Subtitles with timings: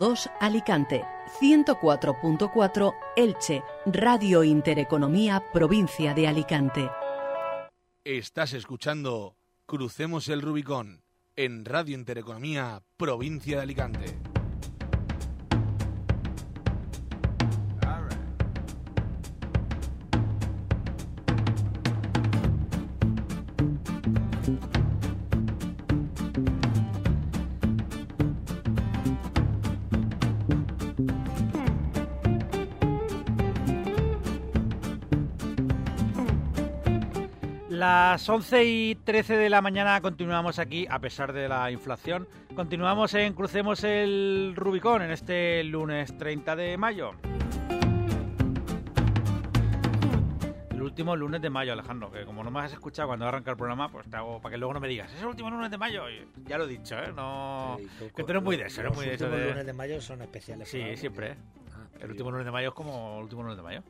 [0.00, 1.04] 2 Alicante,
[1.40, 6.88] 104.4 Elche, Radio Intereconomía, provincia de Alicante.
[8.04, 9.34] Estás escuchando
[9.66, 11.02] Crucemos el Rubicón
[11.34, 14.18] en Radio Intereconomía, provincia de Alicante.
[38.10, 42.26] Las 11 y 13 de la mañana continuamos aquí, a pesar de la inflación.
[42.56, 47.10] Continuamos en Crucemos el Rubicón en este lunes 30 de mayo.
[50.70, 53.58] El último lunes de mayo, Alejandro, que como no me has escuchado cuando arranca el
[53.58, 55.76] programa, pues te hago para que luego no me digas, es el último lunes de
[55.76, 56.04] mayo.
[56.46, 57.12] Ya lo he dicho, ¿eh?
[57.14, 57.76] No...
[58.16, 59.28] que tú eres muy de eso, eres muy de eso.
[59.28, 59.50] Los de...
[59.50, 60.66] lunes de mayo son especiales.
[60.66, 61.36] Sí, siempre.
[61.74, 63.82] Ah, el último lunes de mayo es como el último lunes de mayo.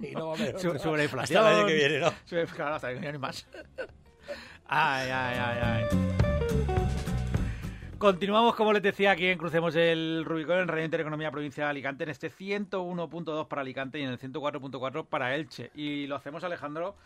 [0.10, 0.78] Y no va a haber otra.
[0.78, 1.38] sube la inflación.
[1.38, 2.12] Hasta el año que viene, ¿no?
[2.24, 3.46] Sube, claro, hasta el año que viene más.
[4.66, 5.84] Ay, ay, ay, ay.
[7.98, 12.04] Continuamos, como les decía, aquí en Crucemos el Rubicón en Radio Intereconomía Provincia de Alicante,
[12.04, 15.70] en este 101.2 para Alicante y en el 104.4 para Elche.
[15.74, 16.96] Y lo hacemos, Alejandro,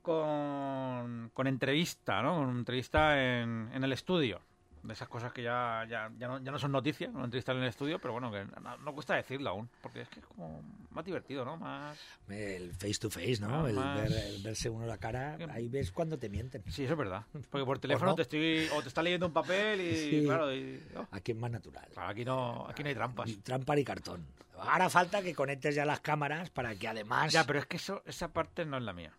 [0.00, 2.36] con, con entrevista, ¿no?
[2.36, 4.40] Con entrevista en, en el estudio.
[4.82, 7.58] De esas cosas que ya, ya, ya, no, ya no son noticias, una entrevista en
[7.58, 10.60] el estudio, pero bueno, que no, no cuesta decirlo aún, porque es que es como
[10.90, 11.56] más divertido, ¿no?
[11.56, 11.96] Más...
[12.28, 13.68] El face to face, ¿no?
[13.68, 16.64] El, más- ver- el verse uno la cara, ahí ves cuando te mienten.
[16.68, 17.24] Sí, eso es verdad.
[17.50, 18.14] Porque por teléfono no.
[18.16, 20.22] te estoy o te está leyendo un papel y Sí.
[20.24, 21.86] claro, y- Aquí es más natural.
[21.92, 23.28] claro, aquí no aquí no hay trampas.
[23.28, 24.26] Ni trampa ni cartón.
[24.58, 27.32] Ahora falta que conectes ya las cámaras para que además...
[27.32, 29.12] Ya, pero es que eso esa parte no es la mía.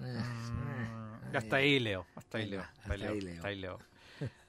[0.00, 3.34] Eh, Mm, ya está ahí Leo, hasta ahí Leo, hasta ahí Leo.
[3.36, 3.78] hasta ahí Leo.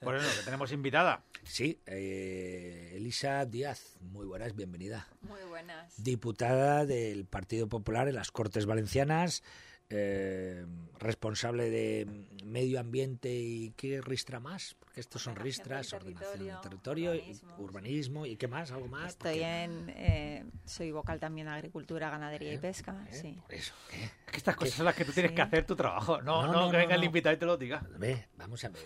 [0.00, 1.22] Por eso que tenemos invitada.
[1.44, 5.06] Sí, eh, Elisa Díaz, muy buenas, bienvenida.
[5.22, 6.02] Muy buenas.
[6.02, 9.42] Diputada del Partido Popular en las Cortes Valencianas,
[9.90, 10.64] eh,
[10.98, 12.06] responsable de
[12.44, 17.10] medio ambiente y qué ristra más, porque estos son Ordenación ristras, del ordenación del territorio,
[17.10, 19.10] territorio, y urbanismo, urbanismo y qué más, algo más.
[19.10, 19.92] Estoy Porque- en.
[19.96, 22.58] eh, soy vocal también de agricultura, ganadería y ¿Eh?
[22.58, 23.06] pesca.
[23.10, 23.14] ¿Eh?
[23.14, 23.38] Sí.
[23.42, 23.74] Por eso.
[23.92, 25.36] Es que estas cosas son las que tú tienes Sí.
[25.36, 26.20] que hacer tu trabajo.
[26.22, 27.82] No, No, no, no, que no, venga el invitado y te lo diga.
[27.98, 28.82] Ve, vamos a ver.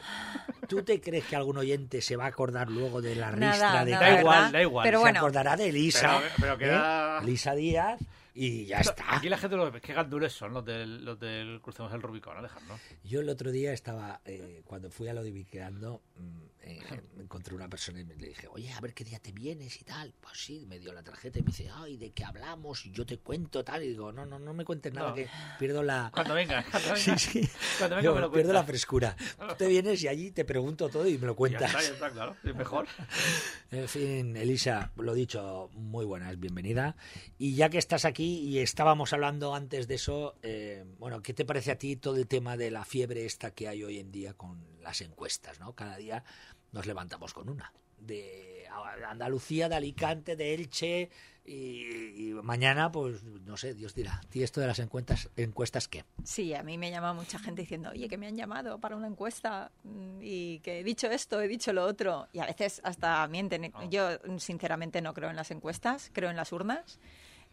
[0.68, 3.84] ¿Tú te crees que algún oyente se va a acordar luego de la Nada, ristra
[3.84, 4.52] de nada, Da igual, ¿verdad?
[4.52, 4.84] da igual.
[4.84, 6.74] Pero se bueno, acordará de Elisa, Pero- pero ¿eh?
[6.74, 8.00] era- Elisa Díaz
[8.34, 9.16] y ya está.
[9.16, 9.80] Aquí la gente lo ve.
[9.80, 12.78] Qué gandules son los del, los del Crucemos el Rubicón, Alejandro.
[13.04, 16.80] Yo el otro día estaba, eh, cuando fui a lo de Viqueando, mm, eh,
[17.16, 19.80] me encontré una persona y me- le dije, oye, a ver qué día te vienes
[19.80, 20.12] y tal.
[20.20, 22.84] Pues sí, me dio la tarjeta y me dice, ay, ¿de qué hablamos?
[22.86, 23.82] Y yo te cuento tal.
[23.82, 25.14] Y digo, no, no, no me cuentes nada, No.
[25.14, 25.28] que
[25.58, 26.10] pierdo la...
[26.14, 27.18] Cuando venga, cuando venga.
[27.18, 27.48] Sí, sí.
[27.78, 29.16] Cuando venga Yo me lo pierdo la frescura.
[29.48, 31.70] Tú te vienes y allí te pregunto todo y me lo Ya cuentas.
[31.70, 32.36] está, ya está, claro.
[32.44, 32.86] Es mejor.
[33.72, 36.96] En fin, Elisa, lo dicho, muy buenas, bienvenida.
[37.38, 41.44] Y ya que estás aquí y estábamos hablando antes de eso, eh, bueno, ¿qué te
[41.44, 44.34] parece a ti todo el tema de la fiebre esta que hay hoy en día
[44.34, 45.74] con las encuestas, ¿no?
[45.74, 46.24] Cada día
[46.72, 47.72] nos levantamos con una.
[47.98, 48.66] De
[49.08, 51.10] Andalucía, de Alicante, de Elche
[51.44, 54.20] y, y mañana, pues, no sé, Dios dirá.
[54.32, 56.04] ¿Y esto de las encuestas, encuestas qué?
[56.24, 59.06] sí, a mí me llama mucha gente diciendo, oye, que me han llamado para una
[59.06, 62.28] encuesta mm, y que he dicho esto, he dicho lo otro.
[62.32, 63.72] Y a veces hasta mienten.
[63.74, 63.88] Oh.
[63.90, 64.08] Yo,
[64.38, 66.98] sinceramente, no creo en las encuestas, creo en las urnas.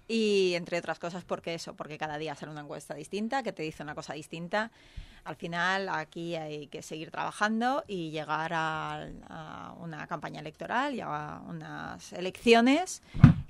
[0.07, 3.63] Y entre otras cosas, porque eso, porque cada día sale una encuesta distinta que te
[3.63, 4.71] dice una cosa distinta.
[5.23, 11.41] Al final, aquí hay que seguir trabajando y llegar a, una campaña electoral y a
[11.47, 13.01] unas elecciones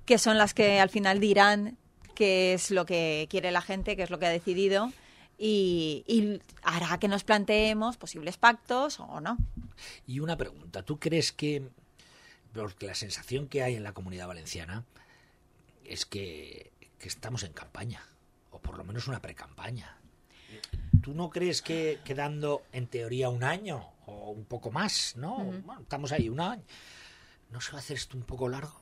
[0.05, 1.77] que son las que al final dirán
[2.15, 4.91] qué es lo que quiere la gente, qué es lo que ha decidido
[5.37, 9.37] y, y hará que nos planteemos posibles pactos o no.
[10.07, 11.69] Y una pregunta, ¿tú crees que,
[12.53, 14.83] porque la sensación que hay en la comunidad valenciana
[15.85, 18.01] es que, que estamos en campaña,
[18.51, 19.97] o por lo menos una pre-campaña?
[21.07, 25.37] ¿Tú no crees que quedando en teoría un año o un poco más, no?
[25.37, 26.63] Bueno, estamos ahí un año.
[27.49, 28.77] ¿No se va a hacer esto un poco largo?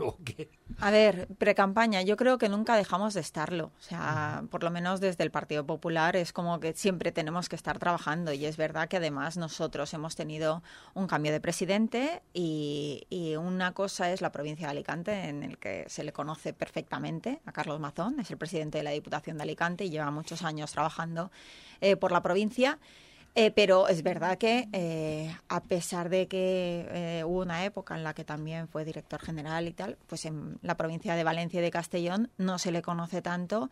[0.78, 3.72] A ver, precampaña, yo creo que nunca dejamos de estarlo.
[3.78, 7.56] O sea, por lo menos desde el Partido Popular es como que siempre tenemos que
[7.56, 8.32] estar trabajando.
[8.32, 10.62] Y es verdad que además nosotros hemos tenido
[10.94, 15.58] un cambio de presidente y, y una cosa es la provincia de Alicante, en el
[15.58, 19.42] que se le conoce perfectamente a Carlos Mazón, es el presidente de la Diputación de
[19.42, 21.30] Alicante y lleva muchos años trabajando
[21.80, 22.78] eh, por la provincia.
[23.36, 28.02] Eh, pero es verdad que, eh, a pesar de que eh, hubo una época en
[28.02, 31.62] la que también fue director general y tal, pues en la provincia de Valencia y
[31.62, 33.70] de Castellón no se le conoce tanto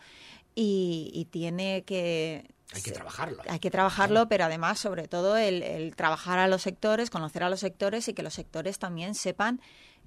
[0.55, 3.43] y, y tiene que Hay que trabajarlo.
[3.49, 7.51] hay que trabajarlo, pero además, sobre todo, el, el trabajar a los sectores, conocer a
[7.51, 9.61] los sectores y que los sectores también sepan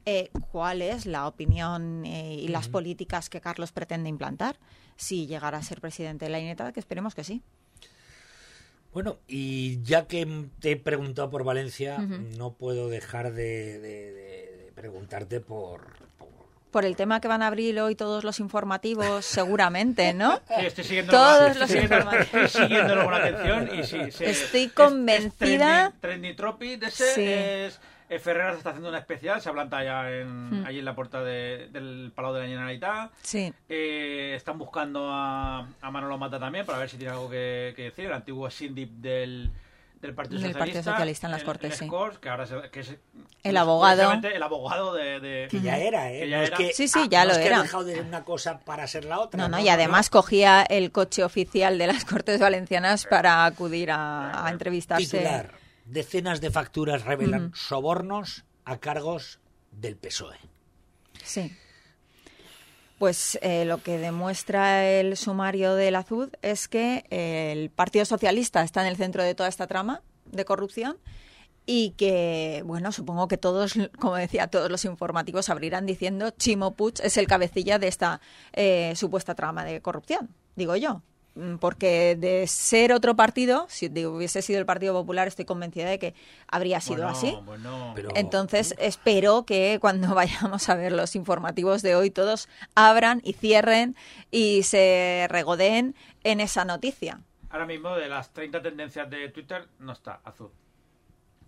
[0.05, 4.57] eh, cuál es la opinión eh, y las políticas que Carlos pretende implantar
[4.95, 7.43] si llegara a ser presidente de la Generalitat, que esperemos que sí.
[8.93, 10.27] Bueno, y ya que
[10.59, 11.97] te he preguntado por Valencia,
[12.37, 15.81] no puedo dejar de, de- de- de preguntarte por,
[16.17, 16.27] por-
[16.71, 20.37] Por el tema que van a abrir hoy todos los informativos, seguramente, ¿no?
[20.47, 22.45] Sí, estoy siguiendo Todos estoy los siguiendo- informativos.
[22.45, 27.13] Estoy siguiéndolo con atención y sí, sí, Estoy es- es convencida- trending topic de ese
[27.15, 27.23] Sí.
[27.25, 27.79] es
[28.19, 30.65] Ferreras está haciendo una especial, se planta ya en, Hmm.
[30.65, 33.11] allí en la puerta de- del Palau de la Generalitat.
[33.21, 33.53] Sí.
[33.69, 37.83] Eh, están buscando a, a Manolo Mata también para ver si tiene algo que, que
[37.83, 39.51] decir, el antiguo síndip del,
[40.01, 40.59] del Partido Del Socialista.
[40.59, 41.85] Partido Socialista en las Cortes, sí.
[41.85, 42.95] Scores, que ahora se- que es,
[43.43, 44.11] El abogado.
[44.11, 45.19] El abogado de...
[45.19, 46.21] de- que ya era, ¿eh?
[46.21, 46.55] Que ya no era.
[46.57, 47.59] Es que, Sí, sí, ah, ya no lo es que era.
[47.59, 49.39] ha dejado de ser una cosa para ser la otra.
[49.41, 54.45] No, no, y además cogía el coche oficial de las Cortes Valencianas para acudir a,
[54.45, 55.19] a entrevistarse.
[55.19, 55.60] Titular.
[55.91, 59.41] Decenas de facturas revelan sobornos a cargos
[59.71, 60.37] del PSOE.
[61.21, 61.51] Sí.
[62.97, 68.63] Pues eh, lo que demuestra el sumario del Azud es que eh, el Partido Socialista
[68.63, 70.97] está en el centro de toda esta trama de corrupción
[71.65, 77.01] y que, bueno, supongo que todos, como decía, todos los informativos abrirán diciendo Chimo Puig
[77.03, 78.21] es el cabecilla de esta
[78.53, 81.01] eh, supuesta trama de corrupción, digo yo.
[81.35, 85.97] Mm, Porque de ser otro partido, si hubiese sido el Partido Popular, estoy convencida de
[85.97, 86.13] que
[86.47, 87.37] habría sido Bueno, así.
[87.45, 87.91] bueno.
[87.95, 93.33] Pero- Entonces, espero que cuando vayamos a ver los informativos de hoy, todos abran y
[93.33, 93.95] cierren
[94.29, 95.95] y se regodeen
[96.25, 97.21] en esa noticia.
[97.49, 100.51] Ahora mismo de las 30 tendencias de Twitter no está azul.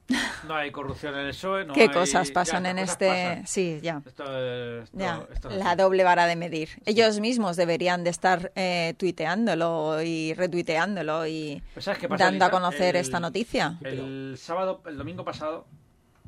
[0.47, 1.65] No hay corrupción en el PSOE.
[1.65, 3.07] No ¿Qué hay- cosas pasan en cosas este...?
[3.07, 3.47] pasan.
[3.47, 4.01] Sí, ya.
[4.05, 6.69] Esto, es- esto- Ya, esto es la doble vara de medir.
[6.85, 12.45] Ellos mismos deberían de estar eh, tuiteándolo y retuiteándolo y Pues, ¿sabes qué pasa, dando
[12.45, 13.77] a conocer El- esta noticia.
[13.81, 15.65] El sábado, el domingo pasado,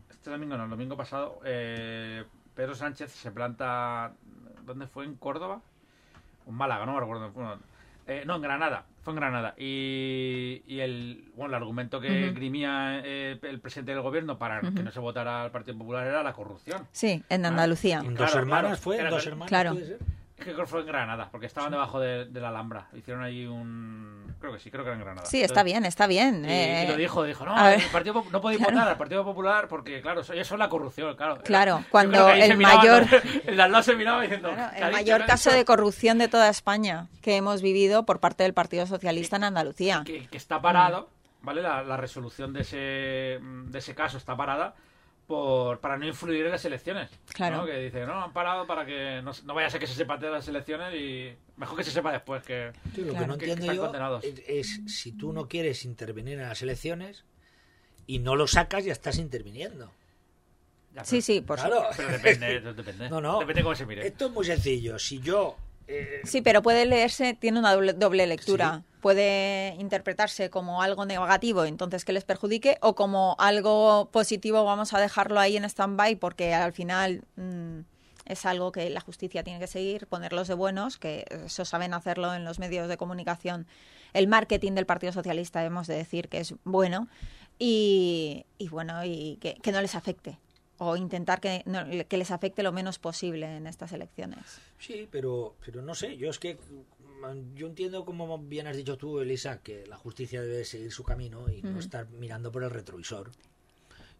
[0.10, 2.24] este domingo no, el domingo pasado, eh,
[2.56, 4.14] Pedro Sánchez se planta,
[4.66, 5.04] ¿dónde fue?
[5.06, 5.62] ¿En Córdoba?
[6.48, 7.30] En Málaga, no me recuerdo.
[7.32, 7.60] Bueno,
[8.08, 9.56] eh, no, en Granada, fue en Granada.
[9.58, 12.36] Y, y el, bueno, el argumento que Ujú.
[12.36, 16.24] grimía eh, el presidente del gobierno para que no se votara al Partido Popular era
[16.24, 16.88] la corrupción.
[16.92, 18.00] Sí, en Andalucía.
[18.00, 18.78] ¿En Claro, dos hermanas claro.
[18.82, 18.96] fue?
[18.96, 19.50] ¿En Era dos que- hermanas?
[19.50, 19.72] Claro.
[19.74, 19.98] puede ser?
[20.38, 22.90] Es que creo que fue en Granada, porque estaban debajo de, de la Alhambra.
[22.94, 24.36] Hicieron ahí un...
[24.40, 25.26] Creo que sí, creo que era en Granada.
[25.26, 26.44] Sí, está Entonces- bien, está bien.
[26.46, 28.74] Y, eh, y lo dijo, dijo, no, el Partido no podéis Claro.
[28.74, 31.38] votar al Partido Popular porque, claro, eso, es la corrupción, claro.
[31.42, 33.18] Claro, Yo cuando el mayor- ¿no?
[33.92, 34.52] El miraba diciendo...
[34.54, 35.58] Claro, "¿Qué el mayor ¿Qué ha caso dicho?".
[35.60, 40.04] de corrupción de toda España que hemos vivido por parte del Partido Socialista en Andalucía.
[40.06, 41.10] Que, que está parado,
[41.44, 41.62] ¿vale?
[41.62, 42.78] La, la resolución de ese,
[43.40, 44.76] de ese caso está parada
[45.28, 47.10] por, para no influir en las elecciones.
[47.34, 47.58] Claro.
[47.58, 47.66] ¿no?
[47.66, 50.18] Que dice, no, han parado para que no, no vaya a ser que se sepa
[50.18, 52.72] de las elecciones y mejor que se sepa después que...
[52.94, 54.24] Sí, lo que no Que- entiendo están yo condenados.
[54.24, 57.24] es, es si tú no quieres intervenir en las elecciones
[58.08, 59.92] y no lo sacas, ya estás interviniendo.
[60.94, 61.76] Ya, Sí, pero- sí, por Claro.
[61.78, 62.04] supuesto.
[62.06, 63.10] Pero depende, depende.
[63.10, 63.40] No, no.
[63.40, 64.06] Depende cómo se mire.
[64.08, 65.00] Esto es muy sencillo.
[65.00, 65.58] Si yo
[65.88, 68.84] eh, Sí, pero puede leerse, tiene una doble, doble lectura.
[69.02, 75.00] Puede interpretarse como algo negativo, entonces que les perjudique, o como algo positivo, vamos a
[75.00, 77.82] dejarlo ahí en stand-by, porque al final mm,
[78.26, 82.34] es algo que la justicia tiene que seguir, ponerlos de buenos, que eso saben hacerlo
[82.34, 83.68] en los medios de comunicación.
[84.14, 87.08] El marketing del Partido Socialista, hemos de decir que es bueno,
[87.60, 90.40] y, y bueno, y que, que no les afecte,
[90.78, 94.60] o intentar que, no- que les afecte lo menos posible en estas elecciones.
[94.80, 98.98] Sí, pero, pero no sé, yo es que mm, yo entiendo como bien has dicho
[98.98, 102.70] tú, Elisa, que la justicia debe seguir su camino y no estar mirando por el
[102.72, 103.32] retrovisor.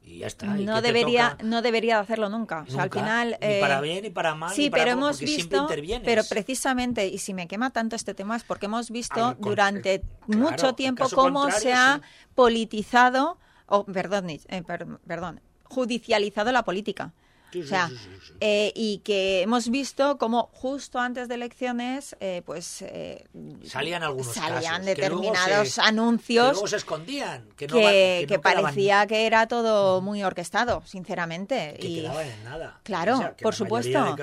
[0.08, 0.46] Y ya está.
[0.60, 3.82] ¿y no debería no debería de hacerlo nunca o sea al final ni eh, para
[3.82, 5.68] bien ni para mal sí ni para pero hemos visto
[6.04, 10.52] pero precisamente y si me quema tanto este tema es porque hemos visto durante claro,
[10.52, 12.08] mucho tiempo cómo se ha sí.
[12.36, 17.14] politizado o perdón eh, per- perdón judicializado la política
[17.52, 18.34] Sí, o sea, sí, sí, sí.
[18.42, 23.24] eh, y que hemos visto como justo antes de elecciones, eh, pues eh,
[23.64, 27.92] Salían algunos salían casos, determinados se- anuncios que luego se escondían, que, no que, va-
[27.92, 31.78] que no quedaban- parecía que era todo muy orquestado, sinceramente.
[31.80, 32.80] que y quedaban en nada.
[32.84, 34.18] Claro, O sea, que por supuesto.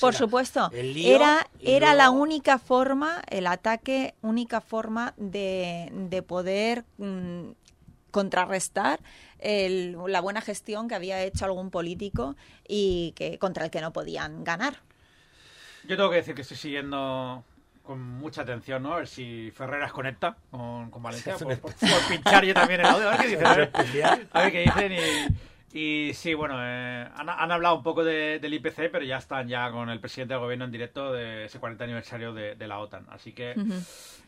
[0.00, 0.70] Por era supuesto.
[0.72, 7.50] Era, era la única forma, el ataque, única forma de, de poder mm,
[8.10, 9.00] contrarrestar
[9.38, 13.92] el- la buena gestión que había hecho algún político y que contra el que no
[13.92, 14.76] podían ganar.
[15.86, 17.44] Yo tengo que decir que estoy siguiendo
[17.82, 18.92] con mucha atención, ¿no?
[18.92, 21.36] A ver si Ferreras conecta con, con Valencia.
[21.36, 23.08] Por, por- por pinchar yo también el audio.
[23.08, 23.46] A ver qué dicen.
[23.46, 23.70] A ver,
[24.32, 24.92] a ver qué dicen.
[24.92, 24.96] Y,
[25.72, 29.48] y sí, bueno, eh, han, han hablado un poco de- del IPC, pero ya están
[29.48, 32.78] ya con el presidente del gobierno en directo de ese 40 aniversario de, de la
[32.78, 33.04] OTAN.
[33.10, 33.54] Así que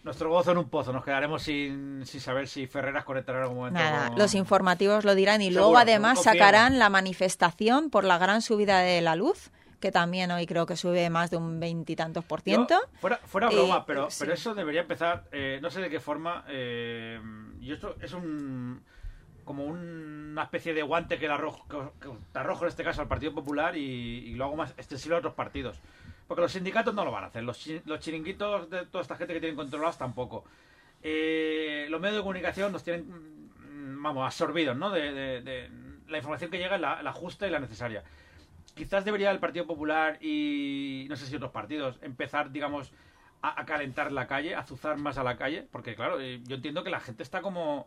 [0.04, 0.92] nuestro gozo en un pozo.
[0.92, 3.78] Nos quedaremos sin, sin saber si Ferreras conectará en algún momento.
[3.80, 8.42] Nada, los informativos lo dirán y Seguro, luego además sacarán la manifestación por la gran
[8.42, 12.42] subida de la luz, que también hoy creo que sube más de un veintitantos por
[12.42, 12.74] ciento.
[12.74, 14.18] Yo, fuera, fuera Eh, broma, pero, sí.
[14.20, 17.18] pero eso debería empezar, eh, no sé de qué forma, eh,
[17.62, 18.82] y esto es un
[19.50, 21.66] como una especie de guante que arrojo,
[22.32, 25.34] te arrojo en este caso al Partido Popular y, lo hago más extensivo a otros
[25.34, 25.76] partidos.
[26.28, 29.16] Porque los sindicatos no lo van a hacer, los, chi- los chiringuitos de toda esta
[29.16, 30.44] gente que tienen controlados tampoco.
[31.02, 34.90] Eh, los medios de comunicación nos tienen, mm, vamos, absorbidos, ¿no?
[34.90, 35.10] De,
[35.42, 35.68] de-
[36.06, 38.04] la información que llega es la, justa y la necesaria
[38.76, 42.92] quizás debería el Partido Popular y no sé si otros partidos empezar, digamos,
[43.42, 46.54] a, a calentar la calle, a azuzar más a la calle, porque claro, eh, yo
[46.56, 47.86] entiendo que la gente está como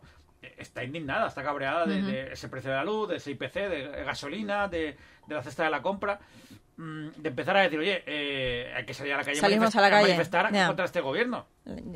[0.58, 4.68] está indignada, está cabreada de, ese precio de la luz, de ese IPC, de gasolina,
[4.68, 4.96] de,
[5.26, 6.20] de la cesta de la compra,
[6.76, 9.80] mm, de empezar a decir, oye, eh, hay que salir a la calle, Salimos a
[9.80, 11.46] la calle, manifestar contra este gobierno,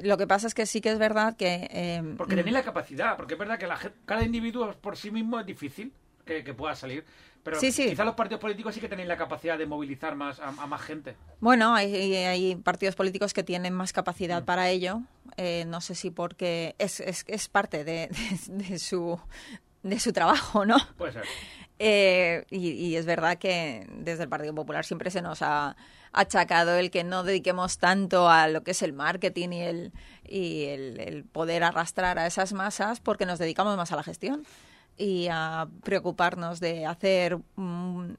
[0.02, 1.68] Lo que pasa es que sí que es verdad que...
[1.70, 5.38] eh, porque tenéis la capacidad, porque es verdad que la cada individuo por sí mismo
[5.40, 5.92] es difícil
[6.24, 7.04] que, que pueda salir.
[7.44, 7.88] Pero Sí, sí.
[7.88, 10.80] quizás los partidos políticos sí que tenéis la capacidad de movilizar más a, a más
[10.82, 11.16] gente.
[11.40, 13.94] Bueno, hay, hay partidos políticos que tienen más Mm.
[13.94, 15.00] capacidad para ello.
[15.36, 18.08] Eh, no sé si porque es, es, es parte de,
[18.48, 19.18] de- de su,
[19.82, 20.76] de su trabajo, ¿no?
[20.98, 21.24] Puede ser.
[21.78, 25.76] Eh, y, y es verdad que desde el Partido Popular siempre se nos ha
[26.12, 29.92] achacado el que no dediquemos tanto a lo que es el marketing y el,
[30.26, 34.44] y el, el poder arrastrar a esas masas porque nos dedicamos más a la gestión
[34.98, 38.18] y a preocuparnos de hacer un,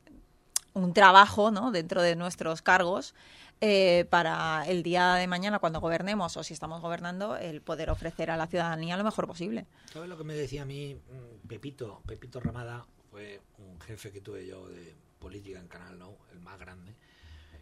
[0.94, 1.72] trabajo ¿no?
[1.72, 3.14] dentro de nuestros cargos
[3.60, 8.32] eh, para el día de mañana cuando gobernemos o si estamos gobernando el poder ofrecer
[8.32, 9.66] a la ciudadanía lo mejor posible.
[9.92, 12.02] ¿Sabes lo que me decía a mí mm, Pepito?
[12.08, 16.58] Pepito Ramada fue un jefe que tuve yo de política en Canal No, el más
[16.58, 16.96] grande.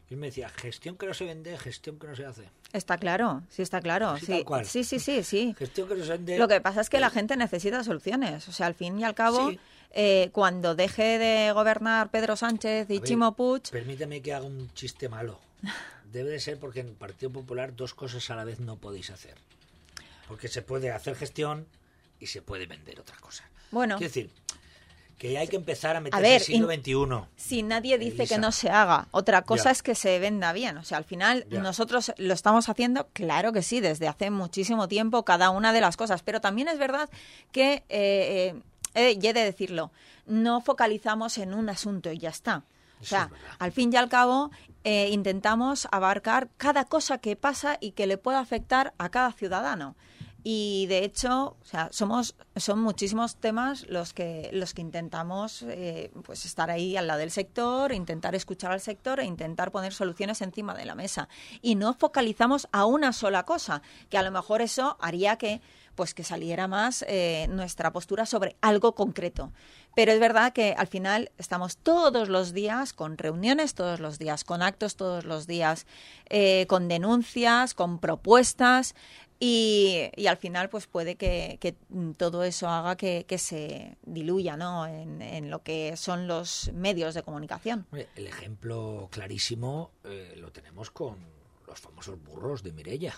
[0.10, 2.44] Y él me decía, gestión que no se vende, gestión que no se hace.
[2.72, 4.10] Está claro, sí está claro.
[4.12, 4.66] Así Sí, tal cual.
[4.66, 5.54] sí, sí, sí, sí.
[5.60, 6.38] Gestión que no se vende...
[6.38, 8.48] Lo que pasa es que la gente necesita soluciones.
[8.48, 9.60] O sea, al fin y al cabo, Sí.
[9.92, 14.72] eh, cuando deje de gobernar Pedro Sánchez y ver, Chimo Puig, Permíteme que haga un
[14.74, 15.40] chiste malo.
[16.12, 19.10] Debe de ser porque en el Partido Popular dos cosas a la vez no podéis
[19.10, 19.36] hacer.
[20.30, 21.68] Porque se puede hacer gestión
[22.20, 23.44] y se puede vender otra cosa.
[23.72, 24.30] bueno, Quiero decir,
[25.18, 27.28] que hay que empezar a meterse ver, el siglo XXI.
[27.36, 28.36] si nadie dice Elisa.
[28.36, 30.78] que no se haga, otra cosa es que se venda bien.
[30.78, 35.26] O sea, al final nosotros lo estamos haciendo, claro que sí, desde hace muchísimo tiempo,
[35.26, 36.22] cada una de las cosas.
[36.22, 37.10] Pero también es verdad
[37.52, 38.62] que, eh, eh,
[38.94, 39.92] eh, y he de decirlo,
[40.28, 42.64] no focalizamos en un asunto y ya está.
[43.02, 44.52] O sea, al fin y al cabo,
[44.84, 49.96] eh, intentamos abarcar cada cosa que pasa y que le pueda afectar a cada ciudadano.
[50.50, 56.10] Y de hecho, o sea, somos, son muchísimos temas los que, los que intentamos eh,
[56.24, 60.42] pues estar ahí al lado del sector, intentar escuchar al sector e intentar poner soluciones
[60.42, 61.27] encima de la mesa.
[61.62, 65.60] Y no focalizamos a una sola cosa, que a lo mejor eso haría que
[65.96, 69.51] pues que saliera más eh, nuestra postura sobre algo concreto.
[69.96, 74.44] Pero es verdad que al final estamos todos los días con reuniones, todos los días
[74.44, 75.88] con actos, todos los días
[76.30, 78.94] eh, con denuncias, con propuestas
[79.39, 81.75] y, y al final pues puede que, que,
[82.17, 84.88] todo eso haga que, que se diluya ¿no?
[84.88, 87.86] en, en lo que son los medios de comunicación.
[88.15, 91.17] El ejemplo clarísimo eh, lo tenemos con
[91.67, 93.13] los famosos burros de Mirella.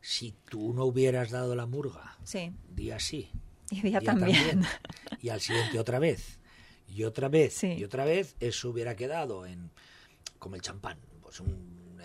[0.00, 3.30] Si tú no hubieras dado la murga, Sí, día sí,
[3.70, 4.62] y día día también.
[5.22, 6.38] y al siguiente otra vez,
[6.94, 7.72] y otra vez, Sí.
[7.72, 9.70] y otra vez, eso hubiera quedado en
[10.38, 11.56] como el champán, pues una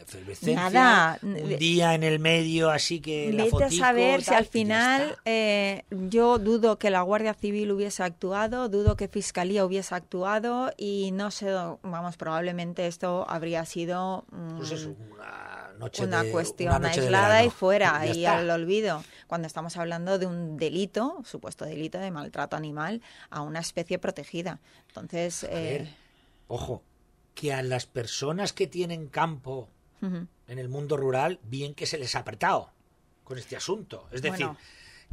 [0.01, 1.19] efervescencia, Nada.
[1.21, 5.83] un día en el medio, así que la Vete a saber si al final eh,
[5.89, 11.31] yo dudo que la Guardia Civil hubiese actuado, dudo que Fiscalía hubiese actuado y no
[11.31, 11.51] sé,
[11.83, 16.99] vamos, probablemente esto habría sido mm, Pues eso, una noche una de- cuestión una noche
[17.01, 19.03] de aislada y fuera y al olvido.
[19.27, 24.59] Cuando estamos hablando de un delito, supuesto delito de maltrato animal a una especie protegida.
[24.89, 25.95] Entonces, A eh,
[26.47, 26.83] ojo,
[27.33, 29.69] que a las personas que tienen campo
[30.01, 30.27] en
[30.59, 32.71] el mundo rural, bien que se les ha apretado
[33.23, 34.07] con este asunto.
[34.11, 34.57] Es decir, Bueno.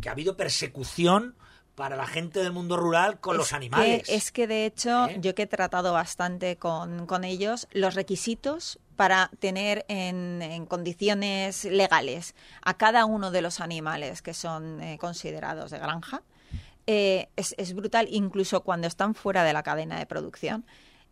[0.01, 1.35] que ha habido persecución
[1.75, 4.09] para la gente del mundo rural con Es los que- animales.
[4.09, 5.19] es que de hecho, ¿Eh?
[5.21, 11.65] yo que he tratado bastante con, con ellos, los requisitos para tener en, en condiciones
[11.65, 16.23] legales a cada uno de los animales que son eh, considerados de granja
[16.89, 20.65] eh, es, es brutal, incluso cuando están fuera de la cadena de producción.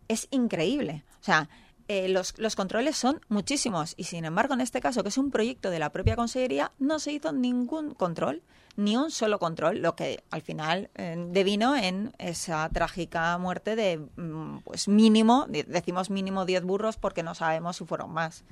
[0.09, 1.03] Es increíble.
[1.21, 1.47] O sea,
[1.87, 5.31] eh, los, los controles son muchísimos y sin embargo en este caso, que es un
[5.31, 8.41] proyecto de la propia Consellería, no se hizo ningún control,
[8.75, 13.97] ni un solo control, lo que al final eh, devino en esa trágica muerte de
[13.97, 18.43] mm, pues mínimo, de- decimos mínimo 10 burros porque no sabemos si fueron más.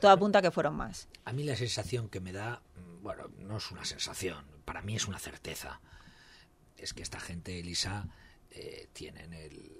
[0.00, 1.06] Todo apunta a que fueron más.
[1.24, 4.96] A mí la sensación que me da, mm, bueno, no es una sensación, para mí
[4.96, 5.80] es una certeza.
[6.76, 8.08] Es que esta gente, Elisa,
[8.50, 9.70] eh, tienen el...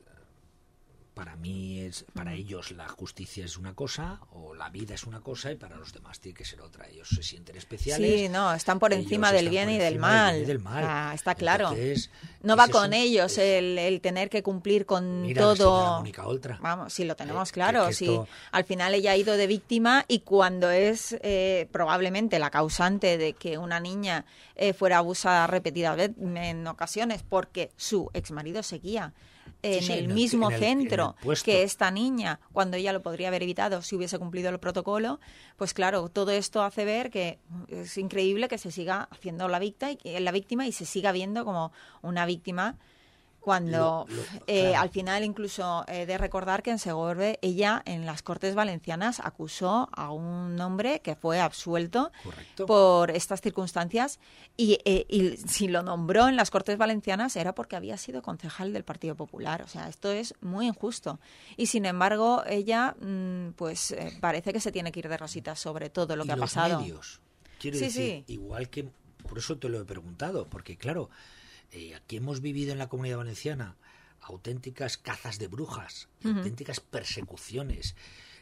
[1.14, 5.20] Para mí, es, para ellos la justicia es una cosa, o la vida es una
[5.20, 6.88] cosa, y para los demás tiene que ser otra.
[6.88, 8.20] Ellos se sienten especiales.
[8.20, 10.46] Sí, no, están por encima del bien y del mal.
[10.46, 10.62] del.
[10.66, 11.68] Ah, está claro.
[11.68, 12.10] Entonces,
[12.42, 16.02] No va con un- ellos es- el, el tener que cumplir con Mira todo.
[16.24, 16.58] Oltra.
[16.62, 17.82] Vamos, sí, lo tenemos Eh, claro.
[17.82, 18.04] que- que sí.
[18.06, 23.18] esto- Al final ella ha ido de víctima y cuando es eh, probablemente la causante
[23.18, 24.24] de que una niña
[24.56, 29.12] eh, fuera abusada repetidas en ocasiones porque su exmarido seguía
[29.62, 31.14] en sí, el en mismo el- el centro
[31.44, 35.20] que esta niña, cuando ella lo podría haber evitado si hubiese cumplido el protocolo,
[35.56, 37.38] pues claro, todo esto hace ver que
[37.68, 41.44] es increíble que se siga haciendo la víctima y, la víctima y se siga viendo
[41.44, 42.76] como una víctima
[43.42, 44.78] cuando Lo- lo- eh, claro.
[44.80, 49.88] al final incluso he de recordar que en Segorbe ella en las Cortes Valencianas acusó
[49.92, 52.64] a un hombre que fue absuelto Correcto.
[52.66, 54.20] por estas circunstancias
[54.56, 58.72] y, eh, y si lo nombró en las Cortes Valencianas era porque había sido concejal
[58.72, 59.62] del Partido Popular.
[59.62, 61.18] O sea, esto es muy injusto.
[61.56, 65.58] Y sin embargo, ella mm, pues eh, parece que se tiene que ir de rositas
[65.58, 66.80] sobre todo lo y que ha los pasado.
[66.80, 67.20] medios.
[67.58, 68.32] Quiero Sí, decir, sí.
[68.32, 68.88] igual que
[69.28, 71.10] por eso te lo he preguntado, porque claro,
[71.72, 73.76] eh, aquí hemos vivido en la Comunidad Valenciana
[74.22, 77.96] auténticas cazas de brujas, auténticas persecuciones,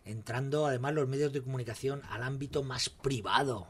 [0.04, 3.66] entrando además los medios de comunicación al ámbito más privado,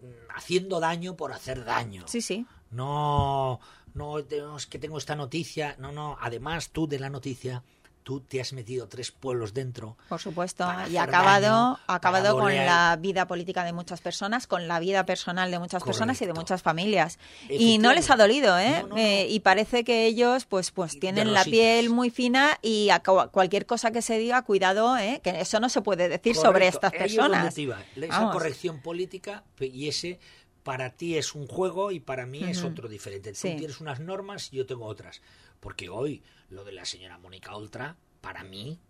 [0.00, 2.04] mm, haciendo daño por hacer daño.
[2.08, 2.46] Sí, sí.
[2.70, 3.60] No,
[3.94, 5.76] no, es que tengo esta noticia.
[5.78, 6.16] No, no.
[6.20, 7.62] Además, tú de la noticia,
[8.02, 9.96] tú te has metido tres pueblos dentro.
[10.08, 14.66] Por supuesto, y ha acabado, daño, acabado con la vida política de muchas personas, con
[14.68, 17.18] la vida personal de muchas personas y de muchas familias.
[17.48, 18.80] Y no les ha dolido, ¿eh?
[18.82, 19.34] No, no, Eh, no.
[19.34, 23.90] y parece que ellos, pues, pues tienen la piel muy fina y a cualquier cosa
[23.92, 25.20] que se diga, cuidado, ¿eh?
[25.22, 27.56] Que eso no se puede decir sobre estas personas.
[27.56, 30.18] Esa corrección política y ese
[30.62, 33.32] para ti es un juego y para mí es otro diferente.
[33.32, 33.54] Tú Sí.
[33.56, 35.20] tienes unas normas y yo tengo otras.
[35.62, 38.80] Porque hoy lo de la señora Mónica Oltra, para mí,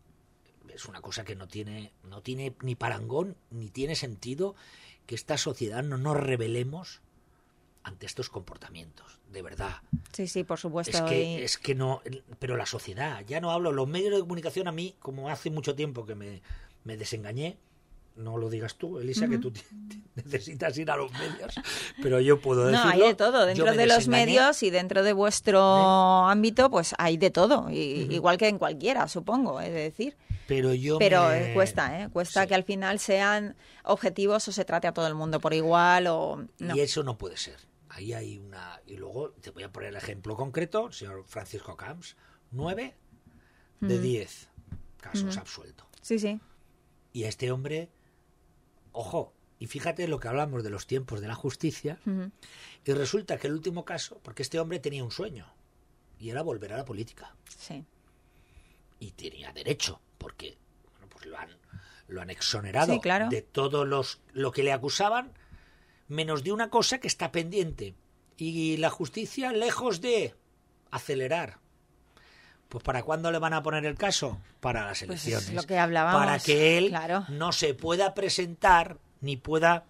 [0.72, 4.54] es una cosa que no tiene, no tiene ni parangón ni tiene sentido
[5.06, 7.02] que esta sociedad no nos rebelemos
[7.82, 9.82] ante estos comportamientos, de verdad.
[10.14, 10.96] Sí, sí, por supuesto.
[10.96, 12.00] Es que, y- es que no,
[12.38, 15.74] pero la sociedad, ya no hablo, los medios de comunicación a mí, como hace mucho
[15.74, 16.40] tiempo que me,
[16.84, 17.58] me desengañé,
[18.16, 19.52] no lo digas tú, Elisa, que tú
[20.14, 21.54] necesitas ir a los medios,
[22.02, 22.90] pero yo puedo No, decirlo.
[22.92, 23.46] hay de todo.
[23.46, 25.60] Dentro me de los medios y dentro de vuestro
[26.26, 27.70] ámbito, pues hay de todo.
[27.70, 30.16] Y, Igual que en cualquiera, supongo, es decir.
[30.46, 32.08] Pero yo Pero me- eh, cuesta, ¿eh?
[32.10, 32.48] Cuesta Sí.
[32.48, 36.44] que al final sean objetivos o se trate a todo el mundo por igual o...
[36.58, 36.76] No.
[36.76, 37.56] Y eso no puede ser.
[37.88, 38.80] Ahí hay una...
[38.86, 42.16] Y luego te voy a poner el ejemplo concreto, el señor Francisco Camps,
[42.50, 42.94] nueve
[43.80, 44.48] de diez
[45.00, 45.86] casos absueltos.
[46.02, 46.38] Sí, sí.
[47.12, 47.90] Y a este hombre,
[48.92, 51.98] ojo, y fíjate lo que hablamos de los tiempos de la justicia,
[52.84, 55.46] y resulta que el último caso, porque este hombre tenía un sueño,
[56.18, 57.84] y era volver a la política, Sí.
[59.00, 60.56] y tenía derecho, porque
[60.92, 61.50] bueno, pues lo han,
[62.08, 63.28] lo han exonerado Sí, claro.
[63.28, 65.32] de todo los, lo que le acusaban,
[66.08, 67.94] menos de una cosa que está pendiente,
[68.36, 70.34] y la justicia lejos de
[70.90, 71.58] acelerar.
[72.72, 74.40] Pues ¿para cuándo le van a poner el caso?
[74.60, 75.62] Para las Pues es elecciones.
[75.62, 77.26] lo que hablábamos, Para que él claro.
[77.28, 79.84] no se pueda presentar ni pueda,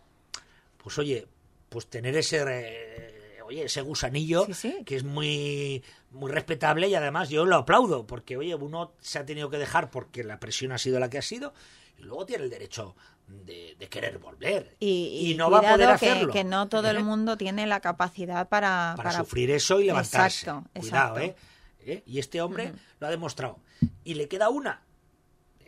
[0.83, 1.29] pues oye,
[1.69, 4.83] pues tener ese, eh, oye, ese gusanillo Sí, sí.
[4.85, 9.25] que es muy, muy respetable y además yo lo aplaudo porque, oye, uno se ha
[9.25, 11.55] tenido que dejar porque la presión ha sido la que ha sido
[11.99, 12.97] y luego tiene el derecho
[13.29, 16.33] de, de querer volver Y, y no va a poder que- hacerlo.
[16.33, 16.91] Que, no todo ¿eh?
[16.91, 18.95] el mundo tiene la capacidad para...
[18.97, 20.47] para, sufrir eso y levantarse.
[20.51, 21.21] Exacto, Cuidado, exacto.
[21.41, 21.52] ¿eh?
[21.85, 22.03] ¿Eh?
[22.07, 23.59] Y este hombre lo ha demostrado.
[24.05, 24.83] Y le queda una.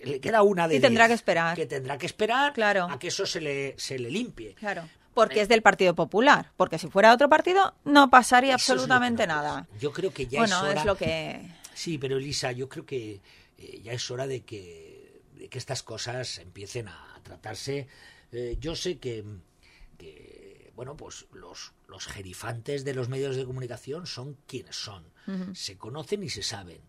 [0.02, 1.56] Le queda una de Y tendrá que esperar.
[1.56, 2.88] Que tendrá que esperar Claro.
[2.90, 4.54] a que eso se le, se le limpie.
[4.54, 4.88] Claro.
[5.14, 6.50] Porque es del Partido Popular.
[6.56, 9.68] Porque si fuera otro partido, no pasaría Eso absolutamente no nada.
[9.80, 10.80] Yo creo que ya bueno, es hora.
[10.80, 11.40] es lo que...
[11.74, 13.20] Sí, pero Elisa, yo creo que
[13.58, 17.88] eh, ya es hora de que, de que estas cosas empiecen a tratarse.
[18.30, 19.24] Eh, yo sé que,
[19.98, 25.04] que, bueno, pues los, los gerifantes de los medios de comunicación son quienes son.
[25.54, 26.80] Se conocen y se saben.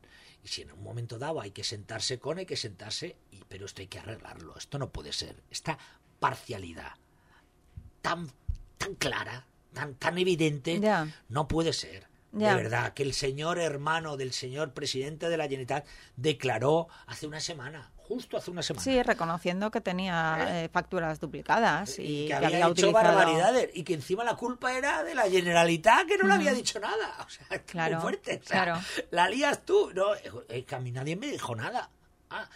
[0.44, 3.66] Y si en un momento dado hay que sentarse con, hay que sentarse, y, pero
[3.66, 4.58] esto hay que arreglarlo.
[4.58, 5.42] Esto no puede ser.
[5.50, 5.78] Esta
[6.20, 6.94] parcialidad
[8.02, 8.30] tan,
[8.78, 10.80] tan clara, tan, tan evidente,
[11.30, 12.08] no puede ser.
[12.32, 17.40] De verdad, que el señor hermano del señor presidente de la Generalitat declaró hace una
[17.40, 18.84] semana, justo hace una semana.
[18.84, 23.04] Sí, reconociendo que tenía eh, facturas duplicadas y, que que había, había hecho utilizado...
[23.04, 26.80] barbaridades y que encima la culpa era de la Generalitat que no le había dicho
[26.80, 27.16] nada.
[27.26, 28.42] O sea, es que Claro, muy fuerte.
[28.44, 28.80] O sea, claro.
[29.12, 29.92] La lías tú.
[29.94, 31.90] No, es que a mí nadie me dijo nada.
[32.30, 32.48] Ah,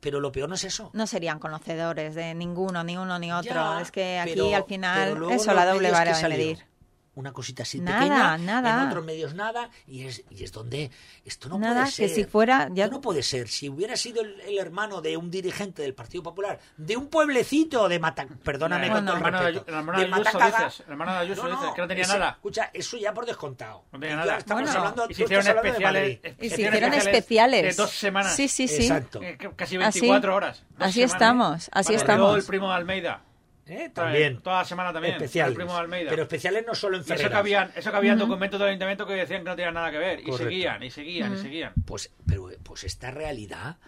[0.00, 0.90] pero lo peor no es eso.
[0.94, 3.54] No serían conocedores de ninguno, ni uno ni otro.
[3.54, 6.69] Ya, es que aquí pero- al final eso la doble vara que de medir.
[7.12, 8.82] Una cosita así Nada, pequeña, nada.
[8.82, 10.92] en otros medios nada, y es, y es donde
[11.24, 12.10] esto no Nada, puede que ser.
[12.10, 13.48] si fuera ya- Esto no puede ser.
[13.48, 17.88] Si hubiera sido el, el hermano de un dirigente del Partido Popular, de un pueblecito
[17.88, 18.26] de Mata...
[18.44, 19.64] Perdóname El con todo el hermano de respeto.
[19.66, 20.64] Ayu- el hermano de de Ayuso Matacaga.
[20.66, 22.30] dices, el hermano de Ayuso dices, que no tenía ese- nada.
[22.30, 23.84] Escucha, eso ya por descontado.
[23.92, 24.36] No tenía nada.
[24.38, 26.20] estamos Bueno, hablando, Y se hicieron de especiales.
[26.40, 27.76] Y se hicieron especiales.
[27.76, 28.36] De dos semanas.
[28.36, 28.82] Sí, sí, sí.
[28.84, 29.20] Exacto.
[29.20, 30.62] Eh, que- Casi Así- 24 horas.
[30.70, 32.36] Dos así semanas, estamos, así Cuando estamos.
[32.38, 33.22] el primo de Almeida.
[33.70, 33.90] ¿Eh?
[33.94, 34.42] También.
[34.42, 35.14] Toda la semana también.
[35.14, 35.52] especiales.
[35.52, 36.10] El primo de Almeida.
[36.10, 37.38] Pero especiales no solo en Y eso que Ferreras.
[37.38, 40.20] habían, eso que habían documentos del ayuntamiento que decían que no tenían nada que ver.
[40.28, 41.72] Y seguían, y seguían, y seguían.
[41.86, 43.78] Pues, pero pues esta realidad,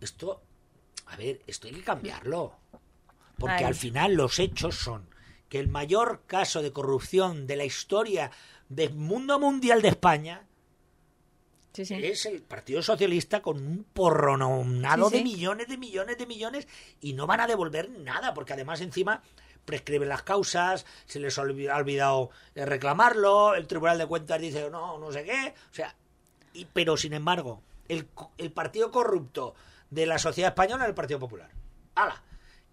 [0.00, 0.42] esto,
[1.06, 2.56] a ver, esto hay que cambiarlo.
[3.38, 3.64] Porque Ay.
[3.64, 5.10] al final los hechos son
[5.50, 8.30] que el mayor caso de corrupción de la historia
[8.68, 10.45] del mundo mundial de España
[11.76, 11.94] Sí, sí.
[12.02, 16.68] es el Partido Socialista con un porrononado Sí, de millones, de millones, de millones
[17.00, 19.22] y no van a devolver nada, porque además encima
[19.64, 24.40] prescriben las causas, se les ha olvi- ha olvidado eh, reclamarlo, el Tribunal de Cuentas
[24.40, 25.94] dice no, no sé qué, o sea,
[26.54, 28.06] y, pero sin embargo, el,
[28.38, 29.54] el partido corrupto
[29.90, 31.50] de la sociedad española es el Partido Popular.
[31.94, 32.22] ¡Hala!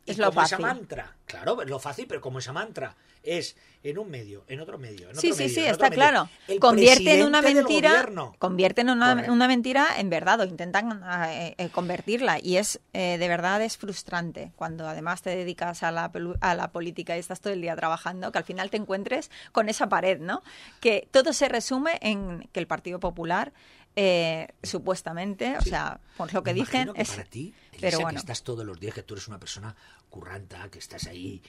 [0.05, 0.65] Y Es lo como esa fácil.
[0.65, 4.77] mantra, claro, es lo fácil, pero como esa mantra es en un medio, en otro
[4.77, 6.29] medio, en Sí, otro sí, medio, sí, en está otro medio, claro.
[6.49, 8.35] el Convierten una mentira, gobierno.
[8.37, 13.27] convierten una, una mentira en verdad o intentan eh, eh, convertirla y es eh, de
[13.29, 16.11] verdad es frustrante cuando además te dedicas a la
[16.41, 19.69] a la política y estás todo el día trabajando que al final te encuentres con
[19.69, 20.43] esa pared, ¿no?
[20.81, 23.53] Que todo se resume en que el Partido Popular
[23.95, 28.15] eh, supuestamente, o sea, por lo que Me dicen que es para ti, Pero que
[28.15, 29.75] estás todos los días, que tú eres una persona
[30.09, 31.41] curranta, que estás ahí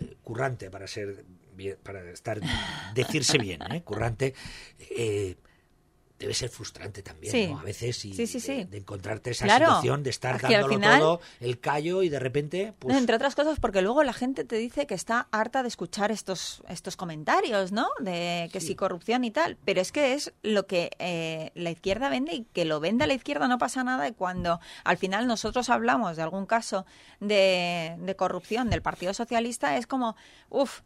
[0.00, 1.24] eh, currante para ser
[1.54, 2.40] bien, para estar
[2.94, 3.82] decirse bien, ¿eh?
[3.82, 4.34] currante.
[4.78, 5.36] eh,
[6.20, 7.46] debe ser frustrante también, Sí.
[7.48, 7.58] ¿no?
[7.58, 8.54] A veces y Sí, sí, sí.
[8.56, 9.66] De, de encontrarte esa Claro.
[9.66, 13.34] situación de estar dándolo final- todo, el callo y de repente, pues No, entre otras
[13.34, 17.72] cosas porque luego la gente te dice que está harta de escuchar estos, estos comentarios,
[17.72, 17.88] ¿no?
[18.00, 18.68] De que Sí.
[18.68, 19.56] sí corrupción y tal.
[19.64, 23.14] Pero es que es lo que eh, la izquierda vende y que lo venda la
[23.14, 24.06] izquierda no pasa nada.
[24.06, 26.84] Y cuando al final nosotros hablamos de algún caso
[27.20, 30.16] de, de corrupción del Partido Socialista, es como,
[30.50, 30.80] uff,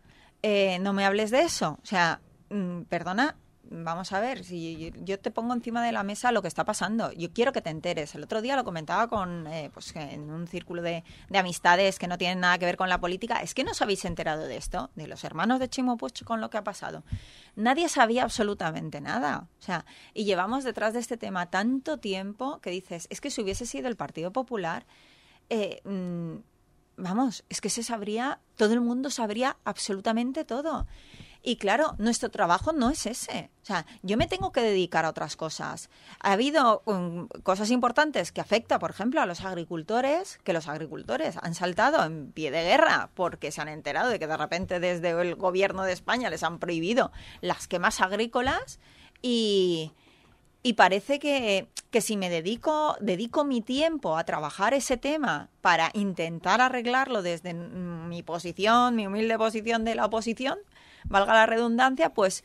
[0.81, 1.79] no me hables de eso.
[1.83, 2.21] O sea,
[2.51, 3.37] mm, perdona.
[3.77, 7.11] Vamos a ver, si yo te pongo encima de la mesa lo que está pasando,
[7.13, 8.15] yo quiero que te enteres.
[8.15, 12.07] El otro día lo comentaba con, eh, pues en un círculo de, de amistades que
[12.07, 13.43] no tienen nada que ver con la política.
[13.43, 16.41] Es que no os habéis enterado de esto, de los hermanos de Chimo Puig con
[16.41, 17.03] lo que ha pasado.
[17.57, 19.49] Nadie sabía absolutamente nada.
[19.59, 23.43] O sea, y llevamos detrás de este tema tanto tiempo que dices, es que si
[23.43, 24.87] hubiese sido el Partido Popular,
[25.51, 30.87] eh, mm, vamos, es que se sabría, todo el mundo sabría absolutamente todo.
[31.47, 33.51] Y claro, nuestro trabajo no es ese.
[33.63, 35.91] O sea, yo me tengo que dedicar a otras cosas.
[36.21, 41.37] Ha habido um, cosas importantes que afecta, por ejemplo, a los agricultores, que los agricultores
[41.43, 45.11] han saltado en pie de guerra porque se han enterado de que de repente desde
[45.11, 48.81] el gobierno de España les han prohibido las quemas agrícolas
[49.21, 49.93] y,
[50.63, 55.91] y parece que, que si me dedico, dedico mi tiempo a trabajar ese tema para
[55.93, 60.59] intentar arreglarlo desde mi posición, mi humilde posición de la oposición,
[61.05, 62.45] valga la redundancia, pues,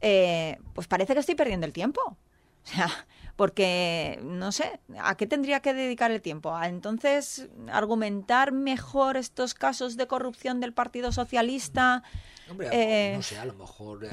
[0.00, 2.00] eh, pues parece que estoy perdiendo el tiempo.
[2.64, 2.88] O sea,
[3.36, 6.56] porque no sé, ¿a qué tendría que dedicar el tiempo?
[6.56, 12.02] ¿A entonces argumentar mejor estos casos de corrupción del Partido Socialista?
[12.48, 14.08] Hombre, Eh, no sé, a lo mejor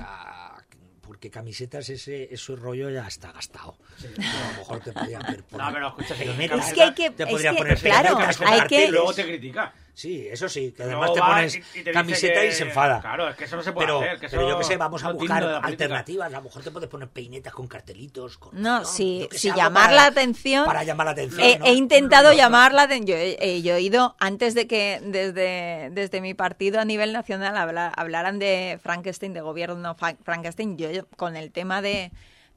[1.01, 3.77] porque camisetas ese, ese rollo ya está gastado.
[3.99, 7.11] A lo mejor te podrían ver por No, pero escucha, si Es que hay que-
[7.11, 9.73] te es podrían que, poner claro, hay que- Y luego te critica.
[9.93, 12.63] Sí, eso sí, que además te pones y- y te dice camiseta que- y se
[12.63, 13.01] enfada.
[13.01, 14.19] Claro, es que eso no se puede pero, hacer.
[14.19, 16.27] Que pero yo que sé, vamos a no buscar alternativas.
[16.33, 18.37] A lo mejor te puedes poner peinetas con cartelitos.
[18.37, 20.65] Con, No, si, sé, si llamar para- la atención.
[20.65, 21.41] Para llamar la atención.
[21.41, 21.65] He, ¿no?
[21.65, 23.07] he intentado No, no, llamar la atención.
[23.07, 27.13] Yo, he- eh, yo he ido, antes de que desde, desde mi partido a nivel
[27.13, 32.11] nacional habla- hablaran de Frankenstein, de gobierno Fra- Frankenstein, yo con el tema de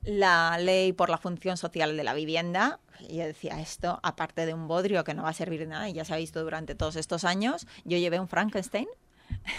[0.04, 4.68] la ley por la función social de la vivienda, yo decía esto, aparte de un
[4.68, 6.96] bodrio que no va a servir de nada, y ya se ha visto durante todos
[6.96, 8.88] estos años, yo llevé un Frankenstein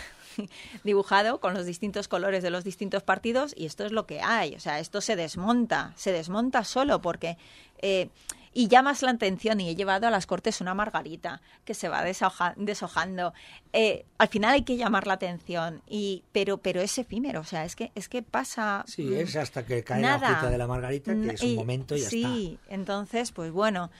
[0.83, 4.55] dibujado con los distintos colores de los distintos partidos y esto es lo que hay.
[4.55, 7.37] O sea, esto se desmonta, se desmonta solo porque...
[7.81, 8.09] eh,
[8.55, 12.03] y llamas la atención y he llevado a las cortes una margarita que se va
[12.03, 13.33] deshojando.
[13.73, 17.65] Eh, al final hay que llamar la atención, y, pero, pero es efímero, o sea,
[17.65, 18.85] es que, es que pasa...
[18.87, 21.99] Sí, es hasta que cae la hojita de la margarita, que es un momento y
[21.99, 22.33] ya sí, está.
[22.33, 23.91] Sí, entonces, pues bueno...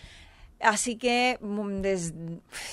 [0.61, 1.81] Así que mm,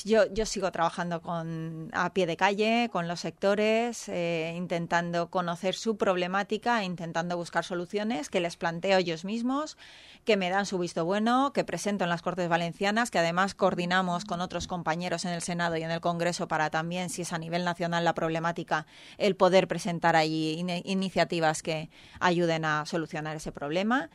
[0.04, 5.74] yo, yo sigo trabajando con, a pie de calle con los sectores, eh, intentando conocer
[5.74, 9.76] su problemática, intentando buscar soluciones que les planteo ellos mismos,
[10.24, 14.24] que me dan su visto bueno, que presento en las Cortes Valencianas, que además coordinamos
[14.24, 17.38] con otros compañeros en el Senado y en el Congreso para también, si es a
[17.38, 18.86] nivel nacional la problemática,
[19.18, 21.90] el poder presentar allí iniciativas que
[22.20, 24.08] ayuden a solucionar ese problema.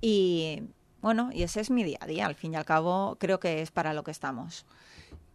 [0.00, 0.64] Y,
[1.02, 2.26] bueno, y ese es mi día a día.
[2.26, 4.64] Al fin y al cabo, creo que es para lo que estamos.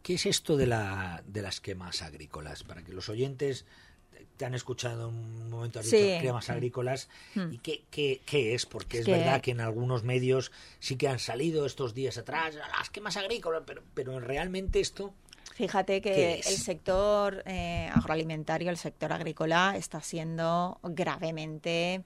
[0.01, 2.63] ¿Qué es esto de, la, de las quemas agrícolas?
[2.63, 3.65] Para que los oyentes
[4.37, 7.09] te han escuchado un momento, has dicho quemas agrícolas.
[7.35, 7.53] Hmm.
[7.53, 7.83] ¿Y qué,
[8.25, 8.65] qué, es?
[8.65, 12.89] Porque es, verdad que en algunos medios sí que han salido estos días atrás las
[12.89, 15.13] quemas agrícolas, pero, pero realmente esto...
[15.55, 22.03] Fíjate que el sector eh, agroalimentario, el sector agrícola, está siendo gravemente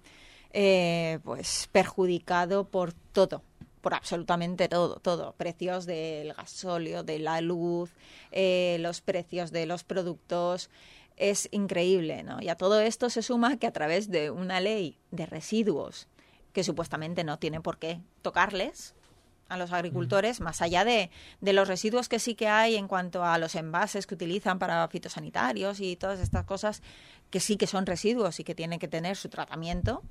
[0.54, 3.43] eh, pues perjudicado por todo
[3.82, 5.34] por absolutamente todo, todo.
[5.34, 7.91] Precios del gasóleo, de la luz,
[8.32, 10.70] eh, los precios de los productos.
[11.17, 12.41] Es increíble, ¿no?
[12.41, 16.08] Y a todo esto se suma que a través de una ley de residuos
[16.54, 18.94] que supuestamente no tiene por qué tocarles
[19.52, 23.26] a los agricultores, más allá de, de los residuos que sí que hay en cuanto
[23.26, 26.82] a los envases que utilizan para fitosanitarios y todas estas cosas
[27.30, 30.04] que sí que son residuos y que tienen que tener su tratamiento,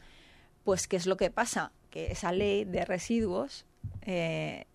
[0.62, 1.72] pues, ¿qué es lo que pasa?
[1.90, 3.66] Que esa ley de residuos
[4.03, 4.66] eh,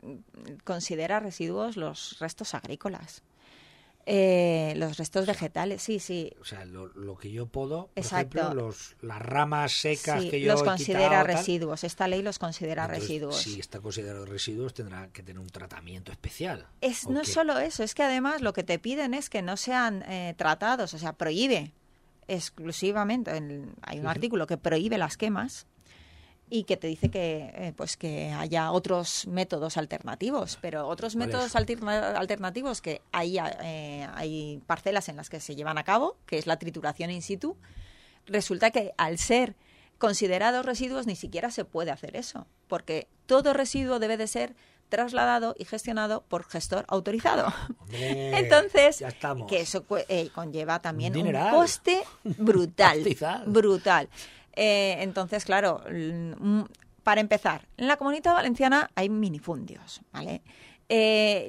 [0.64, 3.24] considera residuos los restos agrícolas.
[4.08, 6.32] Eh, los restos vegetales, sí, sí.
[6.40, 10.62] O sea, lo, que yo puedo, por ejemplo, los, las ramas secas que yo los
[10.62, 11.84] considera residuos.
[11.84, 13.38] Esta ley los considera residuos.
[13.38, 16.68] Si está considerado residuos, tendrá que tener un tratamiento especial.
[16.82, 19.58] Es, no es solo eso, es que además lo que te piden es que no
[19.58, 21.74] sean eh, tratados, o sea, prohíbe
[22.28, 23.32] exclusivamente,
[23.82, 25.68] hay un artículo que prohíbe las quemas
[26.50, 31.56] y que te dice que eh, pues que haya otros métodos alternativos pero otros métodos
[31.56, 36.46] alternativos que hay eh, hay parcelas en las que se llevan a cabo que es
[36.46, 37.58] la trituración in situ
[38.28, 39.56] resulta que al ser
[39.98, 44.56] considerados residuos ni siquiera se puede hacer eso porque todo residuo debe de ser
[44.90, 47.52] trasladado y gestionado por gestor autorizado.
[47.92, 49.04] Entonces,
[49.48, 53.04] que eso eh, conlleva también un, un coste brutal,
[53.48, 54.10] brutal.
[54.56, 56.62] Eh, entonces, claro, mm,
[57.04, 60.42] para empezar, en la comunidad valenciana hay minifundios, ¿vale?
[60.90, 61.48] Eh,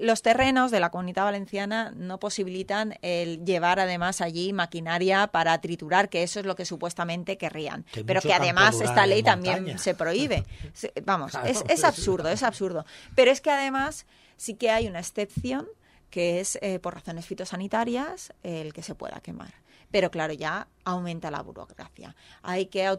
[0.00, 6.08] los terrenos de la comunidad valenciana no posibilitan el llevar además allí maquinaria para triturar,
[6.08, 7.84] que eso es lo que supuestamente querrían.
[8.06, 10.44] Pero que además esta ley también se prohíbe.
[11.04, 12.84] Vamos, es, absurdo, es absurdo.
[13.14, 15.66] Pero es que además sí que hay una excepción
[16.10, 19.63] que es eh, por razones fitosanitarias el que se pueda quemar
[19.94, 22.16] pero claro, ya aumenta la burocracia.
[22.42, 22.98] Hay que,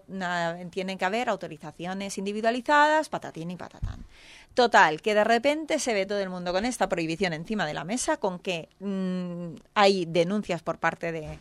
[0.71, 4.05] tienen que haber autorizaciones individualizadas, patatín y patatán.
[4.53, 7.83] Total, que de repente se ve todo el mundo con esta prohibición encima de la
[7.83, 11.37] mesa, con que mm, hay denuncias por parte de,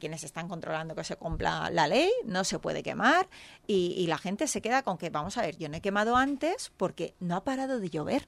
[0.00, 3.28] quienes están controlando que se cumpla la ley, no se puede quemar
[3.68, 6.16] y, y, la gente se queda con que, vamos a ver, yo no he quemado
[6.16, 8.26] antes porque no ha parado de llover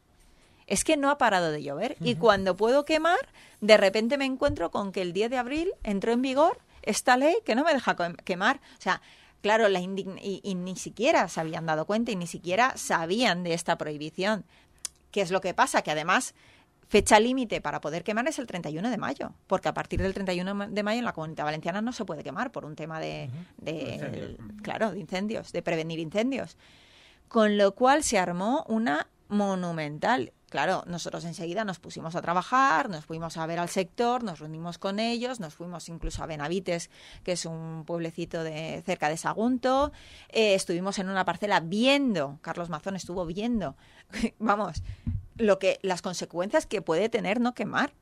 [0.69, 1.97] es que no ha parado de llover.
[2.01, 3.19] Y cuando puedo quemar,
[3.62, 7.37] de repente me encuentro con que el 10 de abril entró en vigor esta ley
[7.44, 8.57] que no me deja quemar.
[8.79, 9.03] O sea,
[9.42, 13.77] claro, la y, ni siquiera se habían dado cuenta y ni siquiera sabían de esta
[13.77, 14.44] prohibición.
[15.11, 15.83] ¿Qué es lo que pasa?
[15.83, 16.35] Que además
[16.88, 20.68] fecha límite para poder quemar es el 31 de mayo, porque a partir del 31
[20.68, 24.38] de mayo en la comunidad valenciana no se puede quemar por un tema de, de
[24.62, 26.57] claro, de incendios, de prevenir incendios.
[27.29, 33.05] Con lo cual se armó una monumental Claro, nosotros enseguida nos pusimos a trabajar, nos
[33.05, 36.89] fuimos a ver al sector, nos reunimos con ellos, nos fuimos incluso a Benavites,
[37.23, 39.93] que es un pueblecito de cerca de Sagunto,
[40.31, 43.77] eh, estuvimos en una parcela viendo, Carlos Mazón estuvo viendo,
[44.39, 44.83] vamos,
[45.37, 47.93] lo que las consecuencias que puede tener no quemar,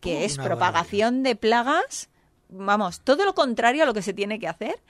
[0.00, 2.10] que es propagación de plagas,
[2.48, 4.82] vamos, todo lo contrario a lo que se tiene que hacer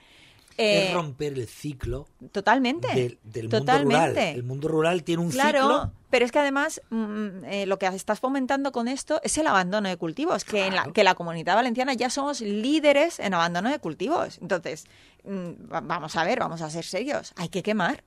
[0.57, 4.17] es eh, romper el ciclo totalmente del, mundo rural.
[4.17, 8.19] El mundo rural tiene un claro, Pero es que además mm, eh, lo que estás
[8.19, 11.93] fomentando con esto es el abandono de cultivos, que en la, que la comunidad valenciana
[11.93, 14.37] ya somos líderes en abandono de cultivos.
[14.41, 14.85] Entonces,
[15.23, 18.03] mm, vamos a ver, vamos a ser serios, hay que quemar.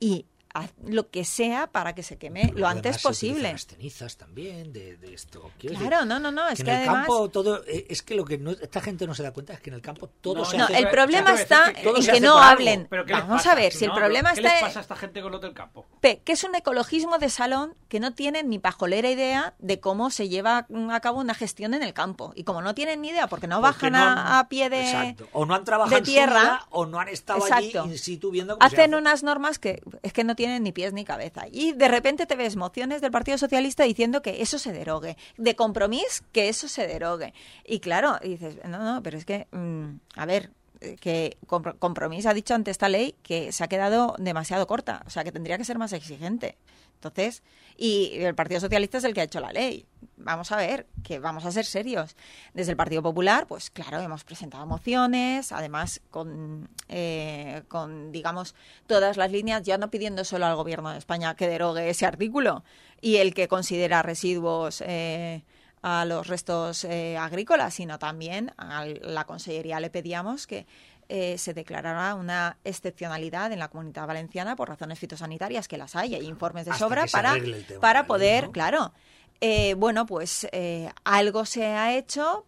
[0.00, 3.52] Y haz lo que sea para que se queme lo, antes se posible.
[3.52, 5.50] Las cenizas también de, de esto.
[5.58, 7.06] Quiero decir, Claro, no, no, no, es que que, en el además...
[7.06, 9.60] campo todo eh, es que lo que no- esta gente no se da cuenta es
[9.60, 12.20] que en el campo todo No, se No, hace el problema está en se que
[12.20, 12.86] no hablen.
[12.90, 13.52] ¿Pero qué Vamos pasa?
[13.52, 14.52] a ver, si el No, problema ¿Qué está...
[14.54, 15.86] les pasa a esta gente con los del campo?
[16.00, 20.10] P, que es un ecologismo de salón que no tienen ni pajolera idea de cómo
[20.10, 22.32] se lleva a cabo una gestión en el campo.
[22.34, 24.68] Y como no tienen ni idea, porque no porque bajan no han- a, a pie
[24.70, 25.28] de, Exacto.
[25.32, 27.82] o no han trabajado de en su tierra, vida, o no han estado Exacto.
[27.82, 29.00] allí in situ viendo cómo se hacen hace.
[29.00, 31.42] unas normas que es que no tienen ni pies ni cabeza.
[31.50, 35.16] Y de repente te ves mociones del Partido Socialista diciendo que eso se derogue.
[35.36, 37.32] De compromiso, que eso se derogue.
[37.64, 40.50] Y claro, dices, no, no, pero es que, mm, a ver,
[40.80, 45.02] eh, que Compro- Compromís ha dicho ante esta ley que se ha quedado demasiado corta,
[45.06, 46.56] o sea, que tendría que ser más exigente.
[47.02, 47.42] Entonces,
[47.76, 49.86] y el Partido Socialista es el que ha hecho la ley.
[50.18, 52.14] Vamos a ver, que vamos a ser serios.
[52.54, 58.54] Desde el Partido Popular, pues claro, hemos presentado mociones, además con, eh, con, digamos,
[58.86, 62.62] todas las líneas, ya no pidiendo solo al Gobierno de España que derogue ese artículo
[63.00, 65.42] y el que considera residuos eh,
[65.82, 70.66] a los restos eh, agrícolas, sino también a la Consellería le pedíamos que
[71.08, 76.14] eh, se declarara una excepcionalidad en la comunidad valenciana por razones fitosanitarias, que las hay,
[76.14, 78.52] hay informes de Hasta sobra para, tema para poder, ¿no?
[78.52, 78.92] claro.
[79.40, 82.46] Eh, bueno, pues eh, algo se ha hecho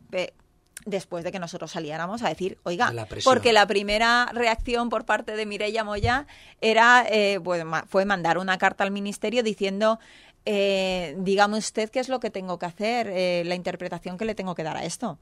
[0.85, 5.37] después de que nosotros saliéramos a decir, oiga, la porque la primera reacción por parte
[5.37, 6.27] de Mireia Moya
[6.61, 9.99] era, eh, pues, fue mandar una carta al ministerio diciendo,
[10.45, 14.35] eh, dígame usted qué es lo que tengo que hacer, eh, la interpretación que le
[14.35, 15.19] tengo que dar a esto.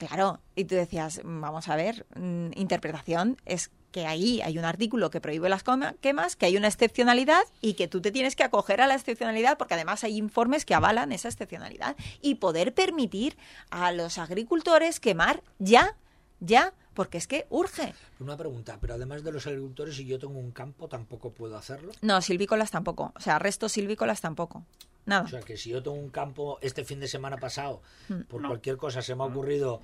[0.00, 5.10] Claro, y tú decías, vamos a ver, mm, interpretación es que ahí hay un artículo
[5.10, 5.62] que prohíbe las
[6.00, 9.58] quemas, que hay una excepcionalidad y que tú te tienes que acoger a la excepcionalidad
[9.58, 13.36] porque además hay informes que avalan esa excepcionalidad y poder permitir
[13.68, 15.96] a los agricultores quemar ya,
[16.38, 17.92] ya, porque es que urge.
[18.20, 21.92] Una pregunta, pero además de los agricultores, si yo tengo un campo, tampoco puedo hacerlo.
[22.00, 24.64] No, silvícolas tampoco, o sea, restos silvícolas tampoco,
[25.06, 25.22] nada.
[25.24, 28.20] O sea, que si yo tengo un campo este fin de semana pasado, Mm.
[28.22, 28.48] por No.
[28.48, 29.80] cualquier cosa se me ha ocurrido,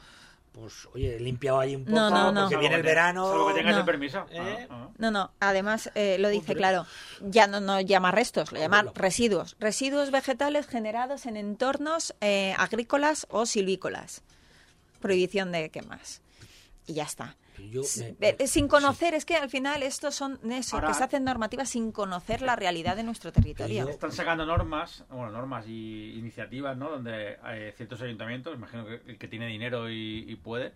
[0.53, 2.41] pues, oye, he limpiado ahí un poco, No, no, no.
[2.43, 3.29] porque viene el verano.
[3.29, 3.81] Salvo que tengas No.
[3.81, 4.27] el permiso.
[4.31, 4.67] ¿Eh?
[4.71, 4.89] Ah, ah.
[4.97, 6.57] No, no, además eh, lo dice Hombre.
[6.57, 6.87] claro,
[7.21, 9.57] ya no, no llama restos, lo llama residuos.
[9.61, 14.23] Residuos vegetales generados en entornos eh, agrícolas o silvícolas.
[15.01, 16.23] Prohibición de quemas.
[16.87, 17.37] Y ya está.
[17.57, 17.83] Pero yo
[18.20, 21.05] me- Eh, eh, sin conocer, es que al final estos son eso, Ahora- que se
[21.05, 23.88] hacen normativas sin conocer la realidad de nuestro territorio.
[23.88, 26.90] Están sacando normas, bueno, normas y iniciativas, ¿no?
[26.90, 30.72] Donde hay ciertos ayuntamientos, imagino que el que tiene dinero y, y puede,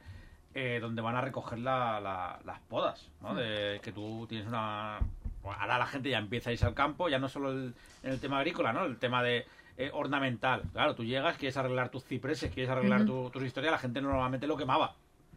[0.55, 3.35] eh, donde van a recoger la- la- las podas, ¿no?
[3.37, 4.99] De que tú tienes una...
[5.45, 8.19] ahora la gente ya empieza a irse al campo, ya no solo el- en el
[8.21, 8.85] tema agrícola, ¿no?
[8.85, 9.47] El tema de
[9.77, 10.63] eh, ornamental.
[10.73, 14.47] Claro, tú llegas, quieres arreglar tus cipreses, quieres arreglar tu- tus historias, la gente normalmente
[14.47, 14.95] lo quemaba.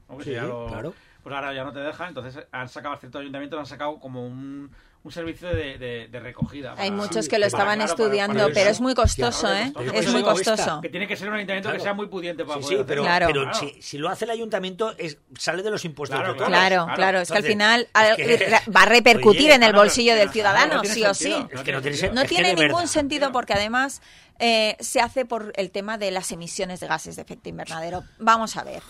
[0.09, 0.17] ¿No?
[0.17, 0.93] Que Sí, si ya lo- claro.
[1.23, 4.69] Pues ahora ya no te dejan, entonces han sacado, ciertos ayuntamientos han sacado como un,
[5.03, 6.71] un servicio de, de- de recogida.
[6.77, 8.69] Hay para- muchos Sí, que lo para- estaban claro, para- estudiando, para pero eso.
[8.71, 9.71] es muy costoso, Claro, ¿eh?
[9.73, 10.81] costoso, Es pero muy costoso.
[10.81, 11.77] Que tiene que ser un ayuntamiento Claro.
[11.79, 13.27] que sea muy pudiente para Sí, poder sí, pero, Claro.
[13.27, 13.57] pero Claro.
[13.57, 16.39] si, si lo hace el ayuntamiento, es, sale de los impuestos Claro, de.
[16.43, 17.19] Claro, Claro.
[17.21, 20.29] es que al final es que- va a repercutir Oye, en el claro, bolsillo del
[20.29, 21.47] claro, ciudadano, no sí o sentido.
[21.47, 21.55] sí.
[21.55, 22.85] Es que no tiene No es tiene ningún verdad.
[22.87, 24.01] sentido porque además
[24.39, 28.03] eh, se hace por el tema de las emisiones de gases de efecto invernadero.
[28.19, 28.81] Vamos a ver.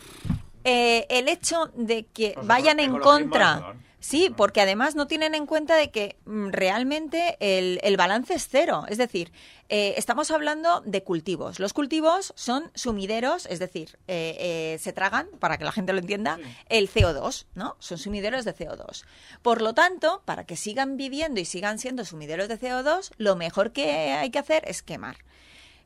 [0.64, 3.76] Eh, el hecho de que Pues vayan en contra.
[4.00, 8.50] Sí, porque además no tienen en cuenta de que mm, realmente el, el balance es
[8.52, 8.84] cero.
[8.90, 9.32] Es decir,
[9.70, 11.58] eh, estamos hablando de cultivos.
[11.58, 16.00] Los cultivos son sumideros, es decir, eh, eh, se tragan, para que la gente lo
[16.00, 16.44] entienda, Sí.
[16.68, 17.78] el CO2, ¿no?
[17.80, 19.06] Son sumideros de CO2.
[19.42, 23.72] Por lo tanto, para que sigan viviendo y sigan siendo sumideros de CO2, lo mejor
[23.72, 25.16] que hay que hacer es quemar.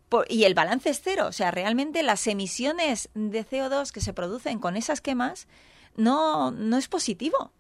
[0.10, 1.26] Por- y el balance es cero.
[1.28, 5.48] O sea, realmente las emisiones de CO2 que se producen con esas quemas
[5.96, 7.52] no, no es positivo.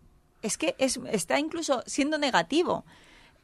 [0.41, 2.85] Es que es, está incluso siendo negativo.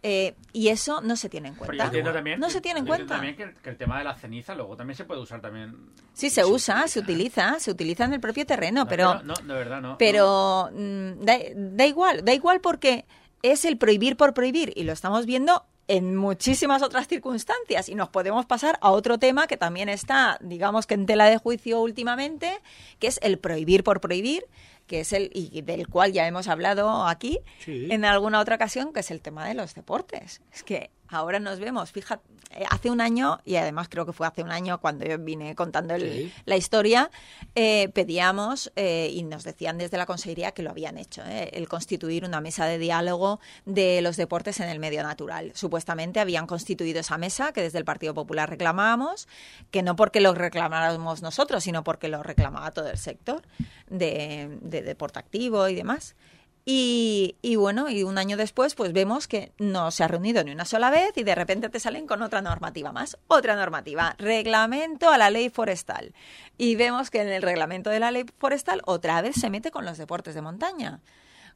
[0.06, 1.89] Eh, y eso no se tiene en cuenta.
[1.89, 3.13] también, no que- se tiene en cuenta.
[3.16, 5.78] también que, que el tema de la ceniza luego también se puede usar también.
[6.13, 9.24] Sí, se usa, se utiliza, se utiliza en el propio terreno, No, pero...
[9.24, 9.98] No, de verdad no.
[9.98, 13.06] Pero mm, da, da igual, da igual porque
[13.44, 18.10] es el prohibir por prohibir y lo estamos viendo en muchísimas otras circunstancias y nos
[18.10, 22.60] podemos pasar a otro tema que también está, digamos que en tela de juicio últimamente,
[23.00, 24.46] que es el prohibir por prohibir,
[24.88, 27.88] que es el y del cual ya hemos hablado aquí Sí.
[27.91, 30.41] en alguna otra ocasión, que es el tema de los deportes.
[30.54, 32.24] Es que ahora nos vemos, fíjate,
[32.56, 35.56] eh, hace un año, y además creo que fue hace un año cuando yo vine
[35.56, 36.34] contando el- Sí.
[36.46, 37.10] la historia,
[37.56, 41.68] eh, pedíamos eh, y nos decían desde la consejería que lo habían hecho, eh, el
[41.68, 45.52] constituir una mesa de diálogo de los deportes en el medio natural.
[45.56, 49.28] Supuestamente habían constituido esa mesa que desde el Partido Popular reclamábamos,
[49.72, 53.42] que no porque lo reclamáramos nosotros, sino porque lo reclamaba todo el sector
[53.89, 56.16] de, de deporte activo y demás.
[56.65, 60.52] Y, y, bueno, y un año después, pues vemos que no se ha reunido ni
[60.52, 63.17] una sola vez y de repente te salen con otra normativa más.
[63.28, 66.13] Otra normativa, reglamento a la ley forestal.
[66.58, 69.84] Y vemos que en el reglamento de la ley forestal otra vez se mete con
[69.84, 71.02] los deportes de montaña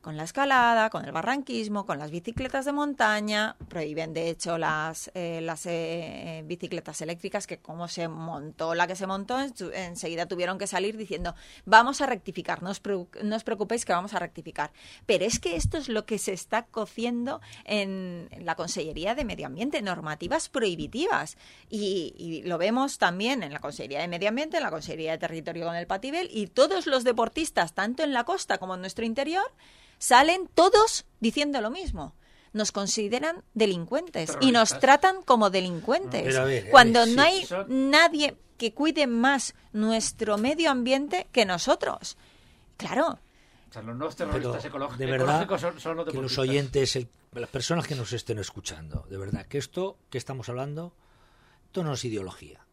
[0.08, 3.58] con la escalada, con el barranquismo, con las bicicletas de montaña.
[3.68, 8.96] Prohíben, de hecho, las, eh, las eh, bicicletas eléctricas, que como se montó la que
[8.96, 9.38] se montó,
[9.74, 11.36] enseguida tuvieron que salir diciendo,
[11.66, 14.72] vamos a rectificar, no os, preocupéis que vamos a rectificar.
[15.06, 19.48] Pero es que esto es lo que se está cociendo en la Consellería de Medio
[19.48, 21.36] Ambiente, normativas prohibitivas.
[21.70, 25.18] Y, y lo vemos también en la Consellería de Medio Ambiente, en la Consellería de
[25.18, 29.04] Territorio con el Patibel, y todos los deportistas, tanto en la costa como en nuestro
[29.04, 29.52] interior,
[29.98, 32.16] salen todos diciendo lo mismo.
[32.54, 36.36] Nos consideran delincuentes y nos tratan como delincuentes.
[36.72, 42.18] cuando no hay nadie que cuide más nuestro medio ambiente que nosotros.
[42.78, 43.20] Claro.
[44.98, 45.48] de verdad
[46.10, 50.50] que los oyentes, las personas que nos estén escuchando, de verdad que esto que estamos
[50.50, 50.94] hablando,
[51.66, 52.66] esto no es ideología.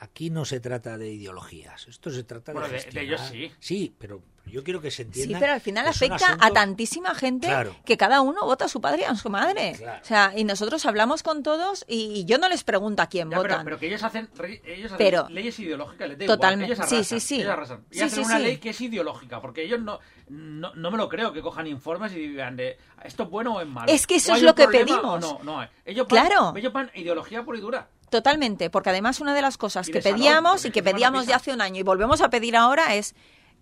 [0.00, 3.50] Aquí no se trata de ideologías, esto se trata de, de, ellos sí.
[3.58, 5.36] Sí, pero yo quiero que se entienda.
[5.36, 7.48] Sí, pero al final afecta a tantísima gente
[7.84, 9.76] que cada uno vota a su padre y a su madre.
[10.02, 13.64] O sea, y nosotros hablamos con todos y, yo no les pregunto a quién votan.
[13.64, 14.28] Pero, que ellos hacen,
[14.64, 16.74] ellos hacen leyes ideológicas, les totalmente.
[16.74, 17.44] Igual, sí, sí, sí.
[17.90, 21.32] Y hacen una ley que es ideológica, porque ellos no, no, no, me lo creo
[21.32, 23.90] que cojan informes y digan de esto es bueno o es malo.
[23.90, 25.20] Es que eso es lo que pedimos.
[25.20, 26.52] No, no, ellos van, claro.
[26.56, 27.88] ellos van ideología pura y dura.
[28.10, 31.60] Totalmente, porque además una de las cosas que pedíamos y que pedíamos ya hace un
[31.60, 33.14] año y volvemos a pedir ahora es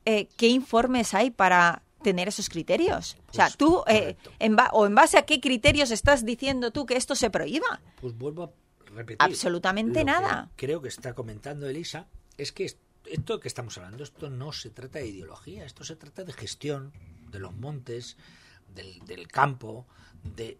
[0.06, 3.16] eh, qué informes hay para tener esos criterios.
[3.28, 6.86] o sea, pues, tú, eh, en o en base a qué criterios estás diciendo tú
[6.86, 7.80] que esto se prohíba.
[8.00, 8.50] Pues vuelvo a
[8.94, 9.18] repetir.
[9.18, 10.48] Absolutamente nada.
[10.56, 12.06] creo que está comentando Elisa
[12.38, 12.64] es que
[13.06, 16.92] esto que estamos hablando, esto no se trata de ideología, esto se trata de gestión
[17.30, 18.16] de los montes,
[18.74, 19.86] del, del campo,
[20.22, 20.58] de,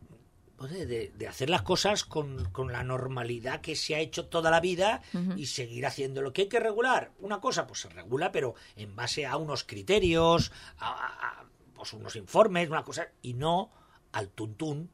[0.64, 5.02] de, hacer las cosas con, la normalidad que se ha hecho toda la vida
[5.36, 7.12] y seguir haciendo lo que hay que regular.
[7.20, 11.44] Una cosa, pues se regula, pero en base a unos criterios, a,
[11.74, 13.70] pues unos informes, una cosa, y no
[14.12, 14.90] al tuntún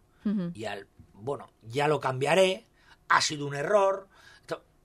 [0.54, 2.66] y al, bueno, ya lo cambiaré,
[3.08, 4.08] ha sido un error,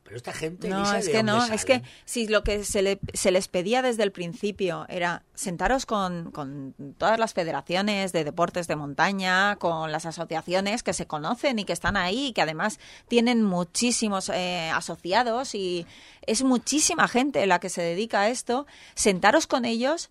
[0.07, 3.29] pero esta gente no es que no es que si lo que se, le, se,
[3.29, 8.77] les pedía desde el principio era sentaros con, con, todas las federaciones de deportes de
[8.77, 12.79] montaña con las asociaciones que se conocen y que están ahí y que además
[13.09, 15.85] tienen muchísimos eh, asociados y
[16.21, 20.09] es muchísima gente la que se dedica a esto sentaros con ellos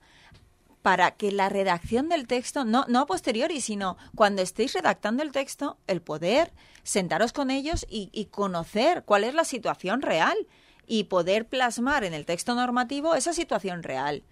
[0.87, 5.33] para que la redacción del texto, no, no a posteriori, sino cuando estéis redactando el
[5.33, 6.53] texto, el poder
[6.85, 10.37] sentaros con ellos y, conocer cuál es la situación real
[10.87, 14.23] y poder plasmar en el texto normativo esa situación real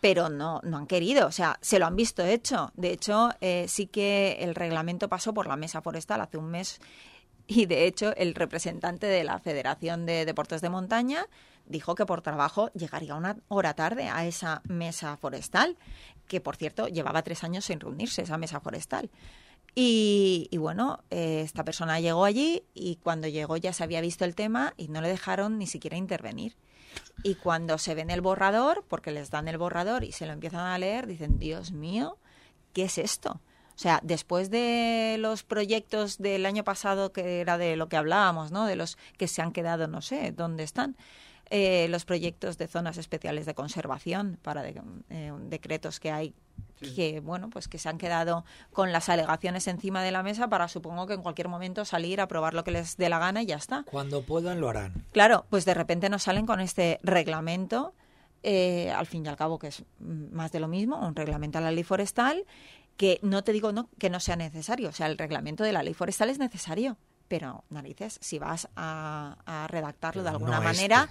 [0.00, 2.70] pero no, no han querido, o sea, se lo han visto hecho.
[2.74, 6.78] De hecho, eh, sí que el reglamento pasó por la mesa forestal hace un mes
[7.48, 11.26] y de hecho el representante de la Federación de Deportes de Montaña
[11.66, 15.76] dijo que por trabajo llegaría una hora tarde a esa mesa forestal,
[16.26, 19.10] que por cierto llevaba tres años sin reunirse esa mesa forestal.
[19.78, 24.34] Y, bueno, eh, esta persona llegó allí y cuando llegó ya se había visto el
[24.34, 26.56] tema y no le dejaron ni siquiera intervenir.
[27.22, 30.60] Y cuando se ven el borrador, porque les dan el borrador y se lo empiezan
[30.60, 32.16] a leer, dicen, Dios mío,
[32.72, 33.42] ¿qué es esto?
[33.74, 38.50] O sea, después de los proyectos del año pasado, que era de lo que hablábamos,
[38.50, 38.64] ¿no?
[38.64, 40.96] De los que se han quedado, no sé, dónde están,
[41.50, 46.34] eh, los proyectos de zonas especiales de conservación para eh, decretos que hay
[46.94, 50.66] que bueno pues que se han quedado con las alegaciones encima de la mesa para
[50.66, 53.46] supongo que en cualquier momento salir a probar lo que les dé la gana y
[53.46, 53.84] ya está.
[53.84, 55.04] Cuando puedan lo harán.
[55.12, 57.94] Claro pues de repente nos salen con este reglamento
[58.42, 61.60] eh, al fin y al cabo que es más de lo mismo un reglamento a
[61.60, 62.44] la ley forestal
[62.96, 64.88] que no te digo no que no sea necesario.
[64.88, 66.96] O sea el reglamento de la ley forestal es necesario
[67.28, 71.08] pero narices, si vas a, redactarlo de alguna manera,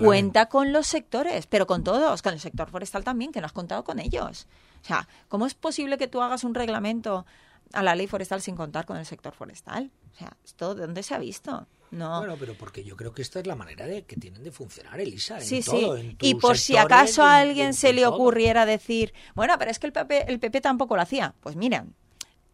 [0.00, 3.52] cuenta con los sectores, pero con todos, con el sector forestal también, que no has
[3.52, 4.46] contado con ellos.
[4.82, 7.26] O sea, ¿cómo es posible que tú hagas un reglamento
[7.72, 9.90] a la ley forestal sin contar con el sector forestal?
[10.14, 11.66] O sea, ¿esto de dónde se ha visto?
[11.90, 12.18] No.
[12.18, 15.00] Bueno, pero porque yo creo que esta es la manera de que tienen de funcionar,
[15.00, 15.38] Elisa.
[15.38, 16.16] En sí, todo, sí.
[16.20, 19.92] y por si acaso a alguien se le ocurriera decir, bueno, pero es que el
[19.92, 21.34] PP, el PP tampoco lo hacía.
[21.40, 21.94] Pues miren,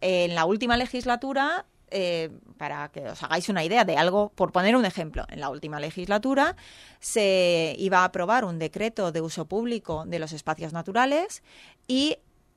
[0.01, 2.29] en la última legislatura eh,
[2.59, 5.79] para que os hagáis una idea de algo, por poner un ejemplo, en la última
[5.79, 6.57] legislatura
[6.99, 11.45] se iba a aprobar un decreto de uso público de los espacios naturales
[11.87, 12.17] y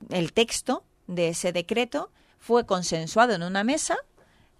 [0.09, 3.97] el texto de ese decreto fue consensuado en una mesa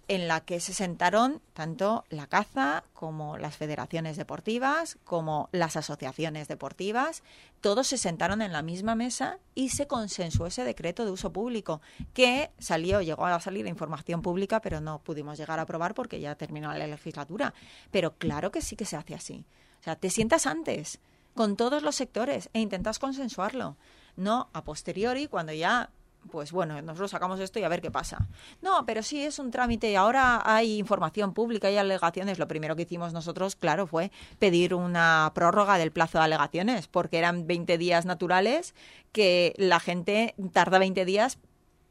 [0.08, 6.48] en la que se sentaron tanto la caza como las federaciones deportivas, como las asociaciones
[6.48, 7.22] deportivas,
[7.60, 11.82] todos se sentaron en la misma mesa y se consensuó ese decreto de uso público,
[12.14, 16.34] que salió, llegó a salir información pública, pero no pudimos llegar a aprobar porque ya
[16.34, 17.52] terminó la legislatura.
[17.90, 19.44] Pero claro que sí que se hace así.
[19.80, 21.00] O sea, te sientas antes
[21.34, 23.76] con todos los sectores e intentas consensuarlo.
[24.16, 25.90] No a posteriori, cuando ya
[26.30, 28.28] pues bueno, nosotros sacamos esto y a ver qué pasa.
[28.60, 32.38] No, pero sí es un trámite y ahora hay información pública, hay alegaciones.
[32.38, 37.18] Lo primero que hicimos nosotros, claro, fue pedir una prórroga del plazo de alegaciones, porque
[37.18, 38.74] eran 20 días naturales
[39.12, 41.38] que la gente tarda 20 días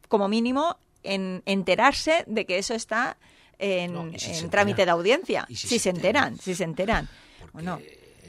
[0.08, 3.16] como mínimo en enterarse de que eso está
[3.58, 4.14] en,
[4.50, 5.46] trámite de audiencia.
[5.52, 7.08] Si, se, enteran, si se enteran.
[7.52, 7.80] Bueno,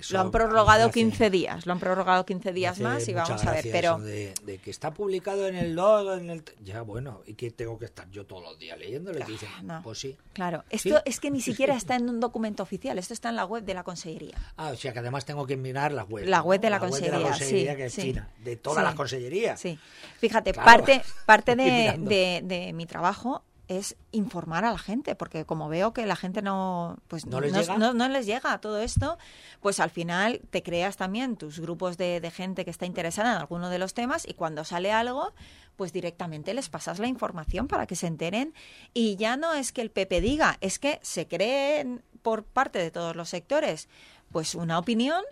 [0.09, 3.67] lo han prorrogado 15 días, lo han prorrogado 15 días más y vamos a ver,
[3.71, 3.99] pero...
[3.99, 4.33] De,
[4.63, 6.43] que está publicado en el blog, en el...
[6.63, 9.49] Ya, bueno, y que tengo que estar yo todos los días leyéndolo y dicen,
[9.83, 10.17] pues sí.
[10.33, 13.45] Claro, esto es que ni siquiera está en un documento oficial, esto está en la
[13.45, 14.37] web de la Consellería.
[14.57, 16.25] Ah, o sea que además tengo que mirar la web.
[16.27, 17.95] La web de la, Consellería, sí, que es
[18.43, 19.59] de todas las consellerías.
[19.59, 19.79] Sí,
[20.19, 25.93] fíjate, parte, parte de, de mi trabajo es informar a la gente, porque como veo
[25.93, 27.77] que la gente no, pues ¿No, les, llega?
[27.77, 29.17] No, les llega a todo esto,
[29.61, 33.37] pues al final te creas también tus grupos de, de, gente que está interesada en
[33.37, 35.33] alguno de los temas y cuando sale algo,
[35.75, 38.55] pues directamente les pasas la información para que se enteren
[38.93, 42.89] y ya no es que el PP diga, es que se creen por parte de
[42.89, 43.87] todos los sectores,
[44.31, 45.23] pues una opinión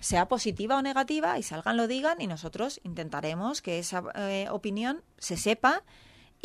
[0.00, 5.02] sea positiva o negativa y salgan lo digan y nosotros intentaremos que esa eh, opinión
[5.18, 5.82] se sepa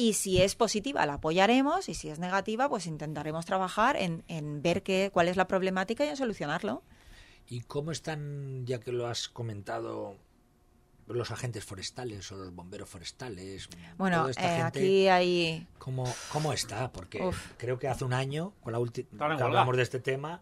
[0.02, 4.64] y si es positiva, la apoyaremos y si es negativa, pues intentaremos trabajar en, en
[4.64, 6.82] ver qué, cuál es la problemática y en solucionarlo.
[7.48, 10.16] ¿Y cómo están, ya que lo has comentado,
[11.08, 13.70] los agentes forestales o los bomberos forestales?
[14.00, 15.68] Bueno, eh, aquí hay...
[15.78, 16.92] ¿cómo, ¿Cómo está?
[16.92, 17.22] Porque
[17.58, 20.42] creo que hace un año, con la última hablamos de este tema,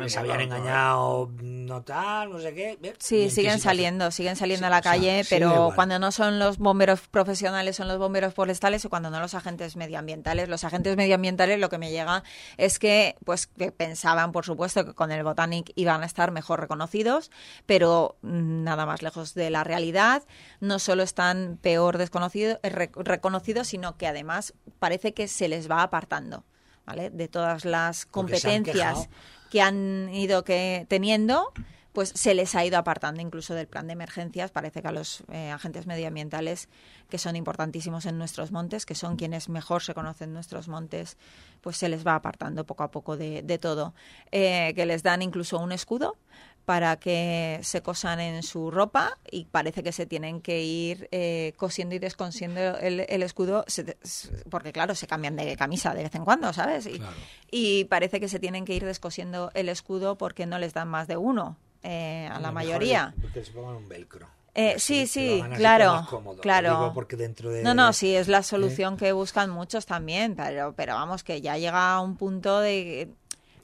[0.00, 2.94] les habían engañado, no tal, no sé qué.
[2.98, 7.76] Sí, siguen saliendo, siguen saliendo a la calle, pero cuando no son los bomberos profesionales,
[7.76, 10.48] son los bomberos forestales o cuando no los agentes medioambientales.
[10.48, 12.22] Los agentes medioambientales lo que me llega
[12.56, 16.60] es que, pues, que pensaban, por supuesto, que con el Botanic iban a estar mejor
[16.60, 17.30] reconocidos,
[17.66, 20.22] pero nada más lejos de la realidad.
[20.60, 25.82] No solo están peor desconocidos, eh, reconocidos, sino que además parece que se les va
[25.82, 26.44] apartando.
[26.86, 27.08] ¿Vale?
[27.08, 29.08] De todas las competencias
[29.50, 31.52] que han ido que, teniendo,
[31.94, 34.50] pues se les ha ido apartando incluso del plan de emergencias.
[34.50, 36.68] Parece que a los eh, agentes medioambientales,
[37.08, 41.16] que son importantísimos en nuestros montes, que son quienes mejor se conocen nuestros montes,
[41.60, 43.94] pues se les va apartando poco a poco de, todo.
[44.32, 46.16] Eh, que les dan incluso un escudo
[46.64, 51.52] para que se cosan en su ropa y parece que se tienen que ir eh,
[51.56, 53.64] cosiendo y descosiendo el, escudo
[54.50, 56.88] porque claro se cambian de camisa de vez en cuando sabes
[57.50, 61.06] y, parece que se tienen que ir descosiendo el escudo porque no les dan más
[61.06, 63.14] de uno eh, a la mayoría.
[63.20, 64.26] porque se pongan un velcro.
[64.54, 66.06] Eh, sí, sí, claro,
[66.40, 66.92] claro.
[66.94, 67.62] porque dentro de...
[67.62, 71.58] No, no, sí, es la solución que buscan muchos también, pero, pero vamos, que ya
[71.58, 73.10] llega a un punto de,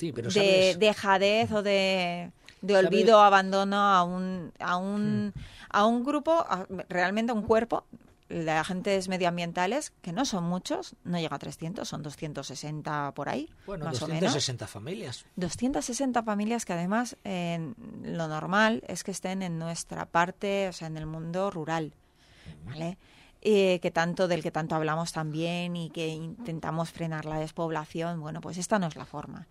[0.01, 2.33] de dejadez o de
[2.63, 5.41] de olvido, abandono a un, a un, hmm.
[5.71, 6.45] a un grupo,
[6.89, 7.85] realmente a un cuerpo
[8.31, 13.51] de agentes medioambientales, que no son muchos, no llega a 300, son 260 por ahí.
[13.67, 15.25] Bueno, más 260 familias.
[15.37, 20.97] 260 familias que además lo normal es que estén en nuestra parte, o sea, en
[20.97, 21.93] el mundo rural,
[22.65, 22.99] ¿vale?
[23.41, 28.59] que tanto del que tanto hablamos también y que intentamos frenar la despoblación, bueno, pues
[28.59, 29.49] esta no es la forma.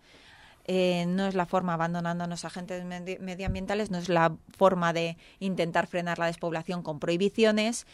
[0.72, 5.16] Eh, no es la forma abandonando a los agentes medioambientales, no es la forma de
[5.40, 7.88] intentar frenar la despoblación con prohibiciones.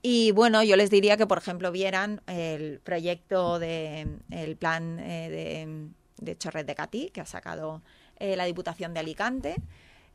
[0.00, 5.28] Y bueno, yo les diría que, por ejemplo, vieran el proyecto de el plan eh,
[5.28, 5.88] de,
[6.24, 7.82] de, Chorret de Catí, que ha sacado
[8.20, 9.56] eh, la Diputación de Alicante,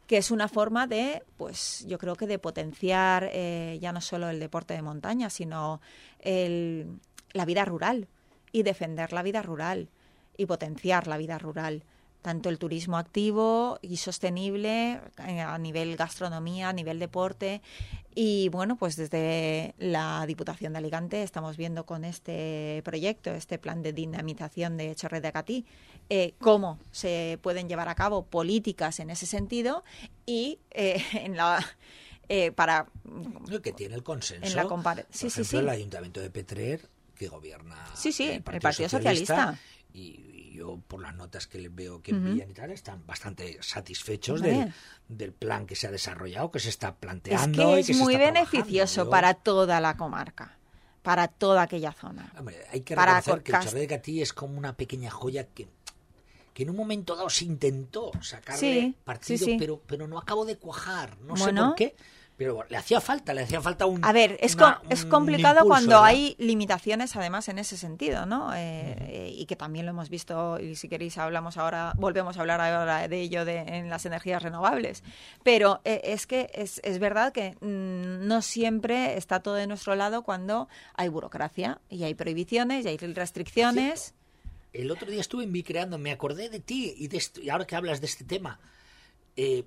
[0.07, 4.39] que es una forma de, pues yo creo que de potenciar ya no solo el
[4.39, 5.81] deporte de montaña, sino
[6.19, 6.97] el,
[7.33, 8.07] la vida rural
[8.53, 9.89] y defender la vida rural
[10.37, 11.83] y potenciar la vida rural
[12.25, 17.61] tanto el turismo activo y sostenible eh, a nivel gastronomía, a nivel deporte.
[18.15, 23.83] Y bueno, pues desde la Diputación de Alicante estamos viendo con este proyecto, este plan
[23.83, 25.65] de dinamización de Chorret de Acatí,
[26.09, 29.83] eh, cómo se pueden llevar a cabo políticas en ese sentido
[30.25, 31.63] y eh, en la
[32.55, 32.87] para
[33.61, 34.47] que tiene el consenso.
[34.47, 35.57] En la sí, sí, sí.
[35.57, 39.59] el Ayuntamiento de Petrer que gobierna sí, sí, el Partido, Socialista,
[39.95, 44.41] y yo por las notas que les veo que envían y tal, están bastante satisfechos
[44.41, 44.73] del,
[45.07, 47.77] del, plan que se ha desarrollado, que se está planteando.
[47.77, 50.57] Es que es muy beneficioso para toda la comarca
[51.05, 52.33] para toda aquella zona.
[52.35, 55.45] Hombre, hay que Para reconocer que el chorro de Catí es como una pequeña joya
[55.45, 55.67] que,
[56.51, 59.55] que en un momento dado se intentó sacarle Sí, partido, sí, sí.
[59.59, 61.15] Pero, pero no acabó de cuajar.
[61.19, 61.95] No sé por qué,
[62.37, 64.03] pero le hacía falta, le hacía falta un.
[64.03, 66.05] A ver, es, una- com- es complicado impulso, cuando ¿verdad?
[66.05, 68.53] hay limitaciones, además, en ese sentido, ¿no?
[68.53, 68.57] Eh,
[68.99, 72.59] eh, y que también lo hemos visto, y si queréis hablamos ahora, volvemos a hablar
[72.59, 75.03] ahora de ello de, en las energías renovables.
[75.43, 79.95] Pero eh, es que es, es verdad que mm, no siempre está todo de nuestro
[79.95, 84.13] lado cuando hay burocracia y hay prohibiciones y hay restricciones.
[84.73, 87.65] El otro día estuve en Bicreando, me acordé de ti y, de esto- y ahora
[87.65, 88.59] que hablas de este tema,
[89.37, 89.63] eh,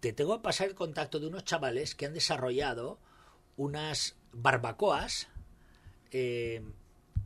[0.00, 2.98] te tengo que pasar el contacto de unos chavales que han desarrollado
[3.56, 5.28] unas barbacoas
[6.12, 6.62] eh,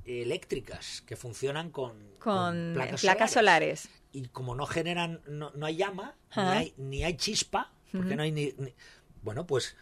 [0.05, 3.89] eléctricas que funcionan con, Con placas, placas solares.
[4.13, 8.23] Y como no generan, no, no hay llama, ni hay, ni hay chispa, porque no
[8.23, 8.75] hay ni, ni-
[9.23, 9.77] Bueno, pues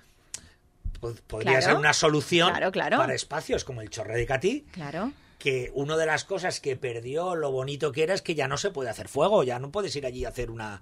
[1.01, 1.67] pod- podría Claro.
[1.67, 2.97] ser una solución Claro, claro.
[2.99, 5.13] para espacios como el Chorre de Catí, Claro.
[5.39, 8.57] que una de las cosas que perdió lo bonito que era es que ya no
[8.59, 10.81] se puede hacer fuego, ya no puedes ir allí a hacer una,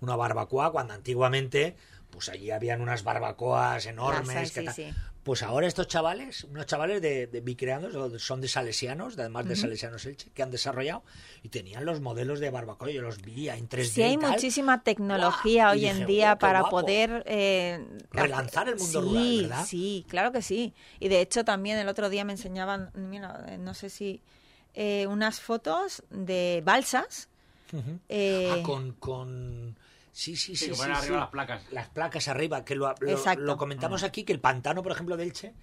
[0.00, 1.76] una barbacoa cuando antiguamente
[2.10, 4.52] pues allí habían unas barbacoas enormes.
[4.52, 4.94] Que sí, sí.
[5.22, 10.30] Pues ahora estos chavales, unos chavales de, de son de salesianos, además de salesianos Elche,
[10.32, 11.04] que han desarrollado
[11.42, 13.84] y tenían los modelos de barbacoa, yo los vi en 3D.
[13.84, 14.30] Sí, hay y tal.
[14.30, 16.80] muchísima tecnología hoy en día "Guau, qué para guapo".
[16.80, 19.66] poder eh, Relanzar el mundo sí, rural, ¿verdad?
[19.66, 20.72] Sí, claro que sí.
[20.98, 24.22] Y de hecho también el otro día me enseñaban, mira, eh, no sé si
[24.72, 27.28] eh, unas fotos de balsas.
[28.08, 29.76] Eh, Ah, con, con...
[30.18, 30.82] Sí, sí, Sí, sí.
[30.82, 31.12] arriba sí.
[31.12, 31.62] las placas.
[31.70, 35.22] Las placas arriba, que lo, lo- lo comentamos aquí, que el pantano, por ejemplo, de
[35.22, 35.54] Elche,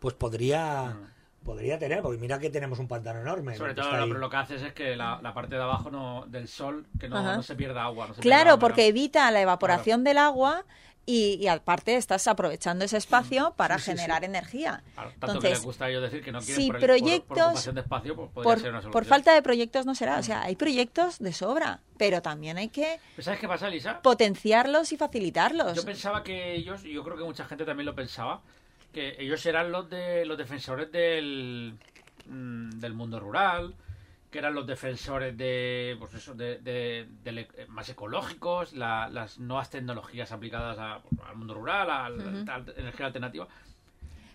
[0.00, 0.96] pues podría,
[1.44, 3.54] podría tener, porque mira que tenemos un pantano enorme.
[3.58, 4.08] Sobre todo lo, ahí.
[4.10, 7.42] lo que haces es que la, la parte de abajo no, del sol, que no,
[7.42, 8.06] se pierda agua.
[8.08, 8.88] no se pierda Claro, agua, porque ¿no?
[8.88, 10.64] evita la evaporación del agua
[11.06, 13.96] y, y aparte estás aprovechando ese espacio para Sí, sí, sí.
[13.96, 14.82] generar energía.
[14.94, 16.80] Claro, tanto que Entonces, les gusta a ellos decir que no quieren si por, el-
[16.80, 20.18] por- por proyectos- de espacio, pues por, ser una por falta de proyectos no será.
[20.18, 24.00] O sea, hay proyectos de sobra, pero también hay que ¿Pero ¿Sabes qué pasa, Lisa?
[24.02, 25.74] potenciarlos y facilitarlos.
[25.74, 28.40] Yo pensaba que ellos, y yo creo que mucha gente también lo pensaba,
[28.92, 31.74] que ellos eran los de los defensores del,
[32.26, 33.74] mm, del mundo rural,
[34.30, 39.38] que eran los defensores de, pues eso, de, de- del e- más ecológicos, la- las
[39.38, 43.48] nuevas tecnologías aplicadas a- al mundo rural, a la a la energía alternativa.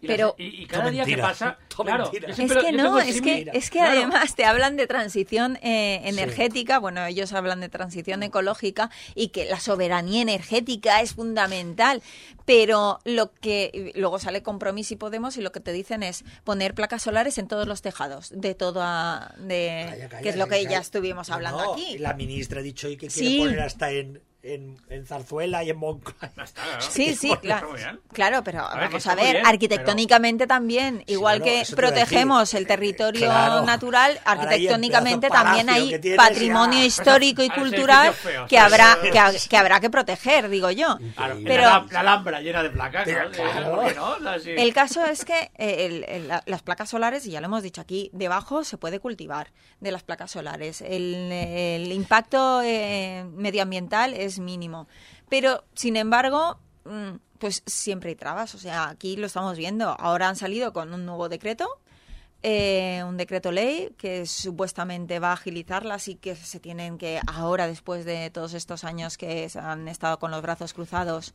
[0.04, 3.22] Y, las- Pero- y, y cada día que pasa, todo claro, Es que no, es
[3.22, 3.98] que, es que claro.
[3.98, 8.24] además te hablan de transición eh, energética, bueno, ellos hablan de transición Mm.
[8.24, 12.04] ecológica y que la soberanía energética es fundamental,
[12.46, 16.74] pero lo que luego sale Compromiso y Podemos y lo que te dicen es poner
[16.74, 20.58] placas solares en todos los tejados, de toda, de, Calla, calla, que es lo que
[20.58, 20.70] calla.
[20.70, 21.98] ya estuvimos hablando no, aquí.
[21.98, 23.22] La ministra ha dicho hoy que Sí.
[23.22, 26.14] quiere poner hasta en, en, en Zarzuela y en Moncloa.
[26.54, 26.82] Claro.
[26.82, 28.44] Sí, sí, claro.
[28.44, 32.68] pero A ver, que vamos a ver, bien, arquitectónicamente también, igual no, que protegemos el
[32.68, 33.62] territorio Claro.
[33.66, 36.86] natural, hay arquitectónicamente también hay tienes patrimonio ya.
[36.86, 39.12] histórico y cultural feos, que habrá que,
[39.50, 40.98] que habrá que proteger, digo yo.
[41.46, 43.08] Pero- la, la Alhambra llena de placas.
[44.46, 47.64] El caso es que eh, el- el- la- las placas solares, y ya lo hemos
[47.64, 50.82] dicho aquí, debajo se puede cultivar de las placas solares.
[50.82, 54.88] El, el impacto eh, medioambiental es mínimo.
[55.30, 58.56] Pero, sin embargo, mm, pues siempre hay trabas.
[58.56, 59.90] O sea, aquí lo estamos viendo.
[60.00, 61.68] Ahora han salido con un nuevo decreto.
[62.46, 67.68] eh, un decreto ley que supuestamente va a agilizarlas y que se tienen que ahora
[67.68, 71.34] después de todos estos años que se han estado con los brazos cruzados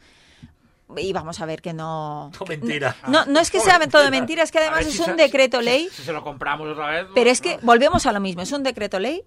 [0.99, 2.95] y vamos a ver que no No, mentira.
[3.07, 5.89] no, no es que sea todo mentira, es que además es un se- decreto ley,
[5.93, 7.07] Si, se lo compramos otra vez.
[7.15, 9.23] pero es que volvemos a lo mismo, es un decreto ley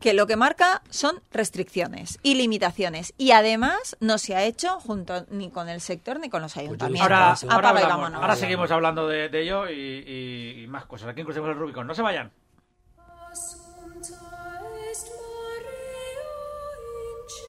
[0.00, 5.26] que lo que marca son restricciones y limitaciones y además no se ha hecho junto
[5.30, 7.02] ni con el sector ni con los yo ayuntamientos.
[7.10, 11.08] Ahora, ahora, hablamos- ahora seguimos hablando de, de ello y, y- y más cosas.
[11.08, 11.86] Aquí en Crucemos el Rubicon.
[11.86, 12.32] No se vayan.